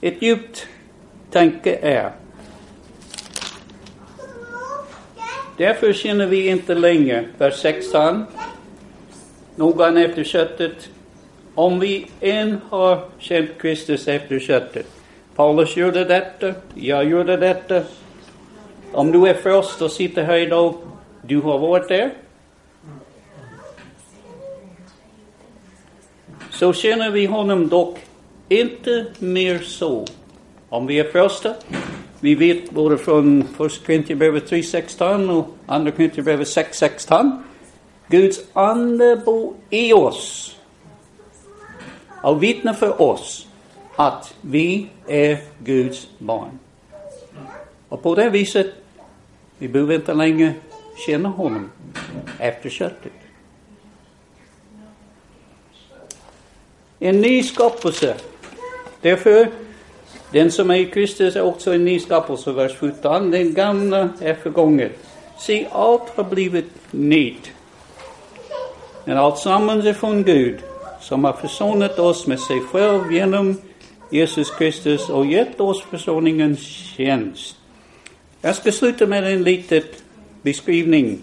Ett 0.00 0.22
djupt 0.22 0.66
tanke 1.30 1.76
är 1.76 2.12
Därför 5.58 5.92
känner 5.92 6.26
vi 6.26 6.48
inte 6.48 6.74
längre, 6.74 7.24
vers 7.38 7.54
16, 7.54 8.24
någon 9.56 9.96
efter 9.96 10.24
köttet, 10.24 10.88
om 11.54 11.80
vi 11.80 12.06
än 12.20 12.60
har 12.70 13.04
känt 13.18 13.50
Kristus 13.58 14.08
efter 14.08 14.38
köttet. 14.38 14.86
Paulus 15.34 15.76
gjorde 15.76 16.04
detta, 16.04 16.54
jag 16.74 17.04
gjorde 17.04 17.36
detta. 17.36 17.82
Om 18.92 19.12
du 19.12 19.26
är 19.28 19.34
först 19.34 19.82
och 19.82 19.90
sitter 19.90 20.22
här 20.22 20.36
idag, 20.36 20.74
du 21.22 21.40
har 21.40 21.58
varit 21.58 21.88
där. 21.88 22.10
Så 26.50 26.72
känner 26.72 27.10
vi 27.10 27.26
honom 27.26 27.68
dock 27.68 27.98
inte 28.48 29.06
mer 29.18 29.58
så. 29.58 30.06
Om 30.68 30.86
vi 30.86 30.98
är 30.98 31.10
första, 31.10 31.54
vi 32.20 32.34
vet 32.34 32.70
både 32.70 32.98
från 32.98 33.44
första 33.56 33.86
Korintierbrevet 33.86 34.50
3.16 34.50 35.30
och 35.30 35.48
andra 35.66 35.90
Korintierbrevet 35.90 36.48
6.16. 36.48 37.42
Guds 38.08 38.40
ande 38.52 39.16
bor 39.16 39.54
i 39.70 39.92
oss 39.92 40.56
och 42.22 42.42
vittnar 42.42 42.74
för 42.74 43.02
oss 43.02 43.46
att 43.96 44.34
vi 44.40 44.88
är 45.06 45.38
Guds 45.64 46.08
barn. 46.18 46.58
Och 47.88 48.02
på 48.02 48.14
det 48.14 48.30
viset, 48.30 48.66
vi 49.58 49.68
behöver 49.68 49.94
inte 49.94 50.14
längre 50.14 50.54
känna 51.06 51.28
honom 51.28 51.70
efter 52.38 52.70
köttet. 52.70 53.12
En 56.98 57.20
ny 57.20 57.42
skapelse. 57.42 58.16
Därför 59.00 59.48
den 60.32 60.50
som 60.50 60.70
är 60.70 60.74
i 60.74 60.84
Kristus 60.84 61.36
är 61.36 61.42
också 61.42 61.74
en 61.74 61.84
ny 61.84 62.00
skapelse, 62.00 62.52
vers 62.52 62.76
17. 62.78 63.30
Den 63.30 63.54
gamla 63.54 64.08
är 64.20 64.34
förgången. 64.34 64.90
Se, 65.38 65.66
allt 65.72 66.16
har 66.16 66.24
blivit 66.24 66.70
nytt. 66.90 67.50
Men 69.04 69.16
allt 69.16 69.38
sammans 69.38 69.86
är 69.86 69.92
från 69.92 70.22
Gud, 70.22 70.58
som 71.00 71.24
har 71.24 71.32
försonat 71.32 71.98
oss 71.98 72.26
med 72.26 72.40
sig 72.40 72.60
själv 72.60 73.12
genom 73.12 73.56
Jesus 74.10 74.50
Kristus 74.50 75.08
och 75.08 75.26
gett 75.26 75.60
oss 75.60 75.82
försoningens 75.82 76.60
tjänst. 76.60 77.56
Jag 78.40 78.54
ska 78.54 78.72
sluta 78.72 79.06
med 79.06 79.32
en 79.32 79.42
liten 79.42 79.82
beskrivning. 80.42 81.18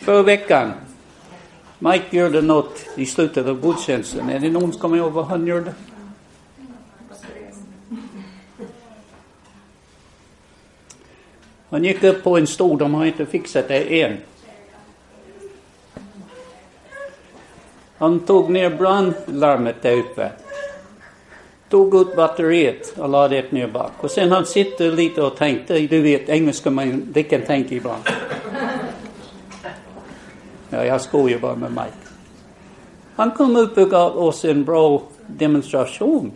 Förra 0.00 0.22
veckan, 0.22 0.72
Mike 1.78 2.16
gjorde 2.16 2.42
något 2.42 2.86
i 2.96 3.06
slutet 3.06 3.46
av 3.46 3.60
gudstjänsten. 3.60 4.30
Är 4.30 4.38
det 4.38 4.50
någon 4.50 4.72
som 4.72 4.80
kommer 4.80 4.96
ihåg 4.96 5.12
vad 5.12 5.26
han 5.26 5.46
gjorde? 5.46 5.74
Han 11.74 11.84
gick 11.84 12.04
upp 12.04 12.22
på 12.22 12.38
en 12.38 12.46
stol, 12.46 12.78
de 12.78 12.94
har 12.94 13.04
inte 13.04 13.26
fixat 13.26 13.68
det 13.68 14.02
än. 14.02 14.16
Han 17.98 18.20
tog 18.20 18.50
ner 18.50 18.70
brandlarmet 18.70 19.82
där 19.82 19.96
uppe. 19.96 20.30
Tog 21.68 21.94
ut 21.94 22.16
batteriet 22.16 22.98
och 22.98 23.08
lade 23.08 23.36
det 23.36 23.52
ner 23.52 23.66
bak. 23.66 23.92
Och 24.00 24.10
sen 24.10 24.32
han 24.32 24.46
sitter 24.46 24.92
lite 24.92 25.22
och 25.22 25.36
tänkte, 25.36 25.78
du 25.78 26.02
vet 26.02 26.28
engelska 26.28 26.70
man, 26.70 27.02
det 27.12 27.22
kan 27.22 27.42
tänka 27.42 27.74
ibland. 27.74 28.02
Ja, 30.70 30.84
jag 30.84 31.00
skojar 31.00 31.38
bara 31.38 31.56
med 31.56 31.70
Mike. 31.70 32.08
Han 33.16 33.30
kom 33.30 33.56
upp 33.56 33.78
och 33.78 33.90
gav 33.90 34.18
oss 34.18 34.44
en 34.44 34.64
bra 34.64 35.02
demonstration 35.26 36.32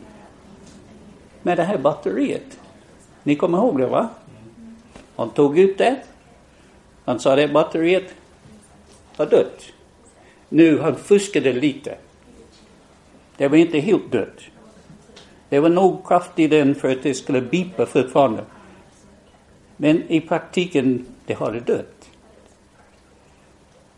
med 1.42 1.56
det 1.56 1.62
här 1.62 1.78
batteriet. 1.78 2.58
Ni 3.22 3.36
kommer 3.36 3.58
ihåg 3.58 3.78
det 3.78 3.86
va? 3.86 4.08
Han 5.18 5.30
tog 5.30 5.58
ut 5.58 5.78
det. 5.78 6.00
Han 7.04 7.20
sa 7.20 7.36
det 7.36 7.48
batteriet 7.48 8.14
har 9.16 9.26
dött. 9.26 9.62
Nu 10.48 10.78
han 10.78 10.96
fuskade 10.96 11.52
lite. 11.52 11.96
Det 13.36 13.48
var 13.48 13.56
inte 13.56 13.78
helt 13.78 14.12
dött. 14.12 14.40
Det 15.48 15.60
var 15.60 15.68
nog 15.68 16.06
kraft 16.06 16.38
i 16.38 16.48
den 16.48 16.74
för 16.74 16.92
att 16.92 17.02
det 17.02 17.14
skulle 17.14 17.40
bipa 17.40 17.86
fortfarande. 17.86 18.44
Men 19.76 20.02
i 20.10 20.20
praktiken, 20.20 21.06
det 21.26 21.34
hade 21.34 21.60
dött. 21.60 22.10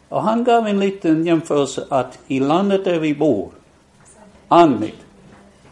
Och 0.09 0.23
han 0.23 0.45
gav 0.45 0.67
en 0.67 0.81
liten 0.81 1.27
jämförelse 1.27 1.87
att 1.91 2.19
i 2.27 2.41
landet 2.41 2.85
där 2.85 2.99
vi 2.99 3.15
bor, 3.15 3.51
Anmit, 4.49 4.99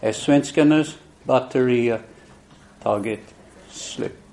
är 0.00 0.12
svenskarnas 0.12 0.96
batterier 1.22 2.00
tagit 2.82 3.34
slut. 3.70 4.27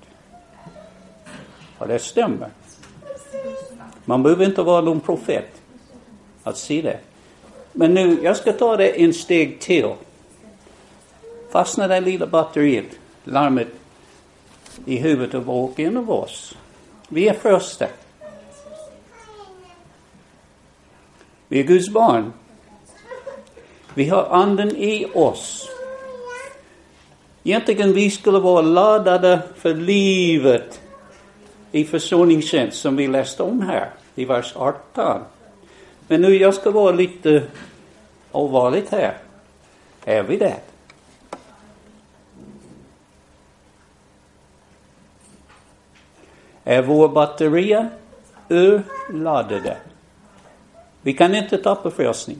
Och 1.78 1.88
det 1.88 1.98
stämmer. 1.98 2.48
Man 4.04 4.22
behöver 4.22 4.44
inte 4.44 4.62
vara 4.62 4.80
någon 4.80 5.00
profet 5.00 5.62
att 6.42 6.58
se 6.58 6.82
det. 6.82 6.98
Men 7.72 7.94
nu, 7.94 8.18
jag 8.22 8.36
ska 8.36 8.52
ta 8.52 8.76
det 8.76 9.02
en 9.02 9.14
steg 9.14 9.60
till. 9.60 9.94
Fastnar 11.50 11.88
det 11.88 12.00
lilla 12.00 12.26
batteriet, 12.26 12.86
larmet, 13.24 13.68
i 14.84 14.96
huvudet 14.96 15.34
av 15.34 15.44
var 15.44 15.54
och 15.54 15.80
en 15.80 15.96
av 15.96 16.10
oss. 16.10 16.56
Vi 17.08 17.28
är 17.28 17.34
första. 17.34 17.86
Vi 21.48 21.60
är 21.60 21.64
Guds 21.64 21.88
barn. 21.88 22.32
Vi 23.94 24.08
har 24.08 24.24
anden 24.24 24.76
i 24.76 25.06
oss. 25.14 25.68
Egentligen 27.44 27.92
vi 27.92 28.10
skulle 28.10 28.38
vara 28.38 28.62
laddade 28.62 29.42
för 29.56 29.74
livet 29.74 30.80
i 31.76 31.84
försoningstjänst 31.84 32.80
som 32.80 32.96
vi 32.96 33.06
läste 33.06 33.42
om 33.42 33.60
här 33.60 33.90
i 34.14 34.24
vers 34.24 34.52
18. 34.56 35.22
Men 36.08 36.20
nu 36.20 36.36
jag 36.36 36.54
ska 36.54 36.70
vara 36.70 36.92
lite 36.92 37.42
allvarligt 38.32 38.88
här. 38.88 39.18
Är 40.04 40.22
vi 40.22 40.36
det? 40.36 40.56
Är 46.64 46.82
våra 46.82 47.08
batterier 47.08 47.88
urladdade? 48.48 49.76
Vi 51.02 51.12
kan 51.12 51.34
inte 51.34 51.58
tappa 51.58 51.90
frälsning. 51.90 52.38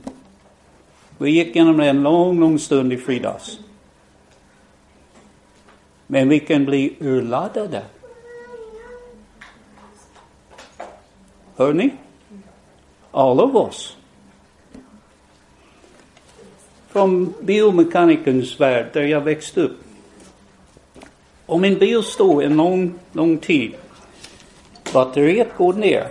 Vi 1.19 1.31
gick 1.31 1.57
igenom 1.57 1.77
det 1.77 1.89
en 1.89 2.03
lång, 2.03 2.41
lång 2.41 2.59
stund 2.59 2.93
i 2.93 2.97
fridags. 2.97 3.59
Men 6.07 6.29
vi 6.29 6.41
kan 6.41 6.65
bli 6.65 6.97
urladdade. 7.01 7.83
Hör 11.57 11.73
ni? 11.73 11.91
Alla 13.11 13.43
av 13.43 13.57
oss. 13.57 13.97
Från 16.89 17.35
biomekanikerns 17.41 18.61
värld 18.61 18.87
där 18.93 19.03
jag 19.03 19.21
växte 19.21 19.61
upp. 19.61 19.77
Om 21.47 21.65
en 21.65 21.79
bil 21.79 22.03
står 22.03 22.43
en 22.43 22.57
lång, 22.57 22.95
lång 23.13 23.39
tid, 23.39 23.75
batteriet 24.93 25.57
går 25.57 25.73
ner. 25.73 26.09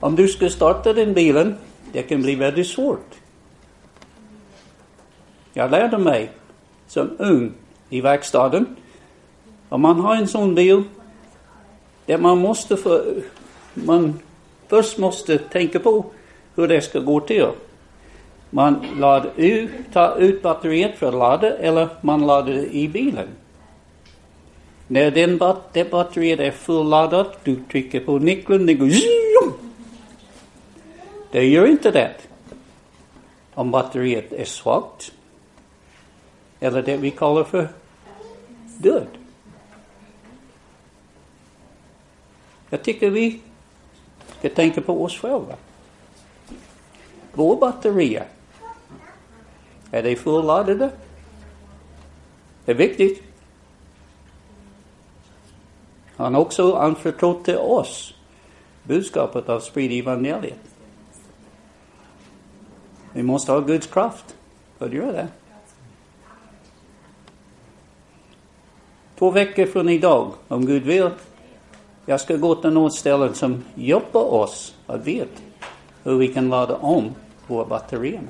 Om 0.00 0.16
du 0.16 0.28
ska 0.28 0.50
starta 0.50 0.92
den 0.92 1.14
bilen, 1.14 1.54
det 1.92 2.02
kan 2.02 2.22
bli 2.22 2.34
väldigt 2.34 2.66
svårt. 2.66 3.14
Jag 5.52 5.70
lärde 5.70 5.98
mig 5.98 6.30
som 6.86 7.16
ung 7.18 7.52
i 7.88 8.00
verkstaden, 8.00 8.76
om 9.68 9.80
man 9.80 10.00
har 10.00 10.16
en 10.16 10.28
sån 10.28 10.54
bil, 10.54 10.82
det 12.06 12.18
man 12.18 12.38
måste 12.38 12.76
för, 12.76 13.22
man 13.74 14.20
först 14.68 14.98
måste 14.98 15.38
tänka 15.38 15.80
på 15.80 16.04
hur 16.54 16.68
det 16.68 16.80
ska 16.80 16.98
gå 16.98 17.20
till. 17.20 17.46
Man 18.50 18.86
laddar 18.98 19.30
ut, 19.36 19.70
tar 19.92 20.16
ut 20.18 20.42
batteriet 20.42 20.98
för 20.98 21.08
att 21.08 21.14
ladda 21.14 21.56
eller 21.56 21.88
man 22.00 22.26
laddar 22.26 22.52
det 22.52 22.76
i 22.76 22.88
bilen. 22.88 23.28
När 24.86 25.10
den 25.10 25.38
bat 25.38 25.72
det 25.72 25.90
batteriet 25.90 26.40
är 26.40 26.50
fulladdat, 26.50 27.44
du 27.44 27.56
trycker 27.70 28.00
på 28.00 28.18
nyckeln, 28.18 28.66
det 28.66 28.74
går 28.74 28.88
zoom. 28.88 29.52
Det 31.30 31.44
gör 31.44 31.66
inte 31.66 31.90
det 31.90 32.14
om 33.54 33.70
batteriet 33.70 34.32
är 34.32 34.44
svagt. 34.44 35.12
Eller 36.60 36.82
det 36.82 36.96
vi 36.96 37.10
kallar 37.10 37.44
för 37.44 37.68
död. 38.78 39.06
Jag 42.70 42.82
tycker 42.82 43.10
vi 43.10 43.40
ska 44.38 44.48
tänka 44.48 44.80
på 44.80 45.04
oss 45.04 45.18
själva. 45.18 45.56
Våra 47.32 47.56
batterier, 47.56 48.26
är 49.90 50.02
de 50.02 50.16
fulladdade? 50.16 50.90
Det 52.64 52.72
är 52.72 52.76
viktigt. 52.76 53.22
Han 56.16 56.34
har 56.34 56.40
också 56.40 56.74
anförtrott 56.74 57.44
till 57.44 57.56
oss 57.56 58.14
budskapet 58.82 59.48
av 59.48 59.60
sprida 59.60 59.94
evangeliet. 59.94 60.58
Vi 63.12 63.22
måste 63.22 63.52
ha 63.52 63.60
Guds 63.60 63.86
kraft 63.86 64.36
för 64.78 64.86
att 64.86 64.92
göra 64.92 65.12
det. 65.12 65.28
Två 69.18 69.30
veckor 69.30 69.66
från 69.66 69.88
idag, 69.88 70.32
om 70.48 70.66
Gud 70.66 70.82
vill, 70.82 71.10
jag 72.06 72.20
ska 72.20 72.36
gå 72.36 72.54
till 72.54 72.70
något 72.70 72.94
ställe 72.94 73.34
som 73.34 73.64
hjälper 73.74 74.34
oss 74.34 74.74
att 74.86 75.06
veta 75.06 75.42
hur 76.02 76.18
vi 76.18 76.28
kan 76.28 76.48
ladda 76.48 76.76
om 76.76 77.14
våra 77.46 77.64
batterier. 77.64 78.22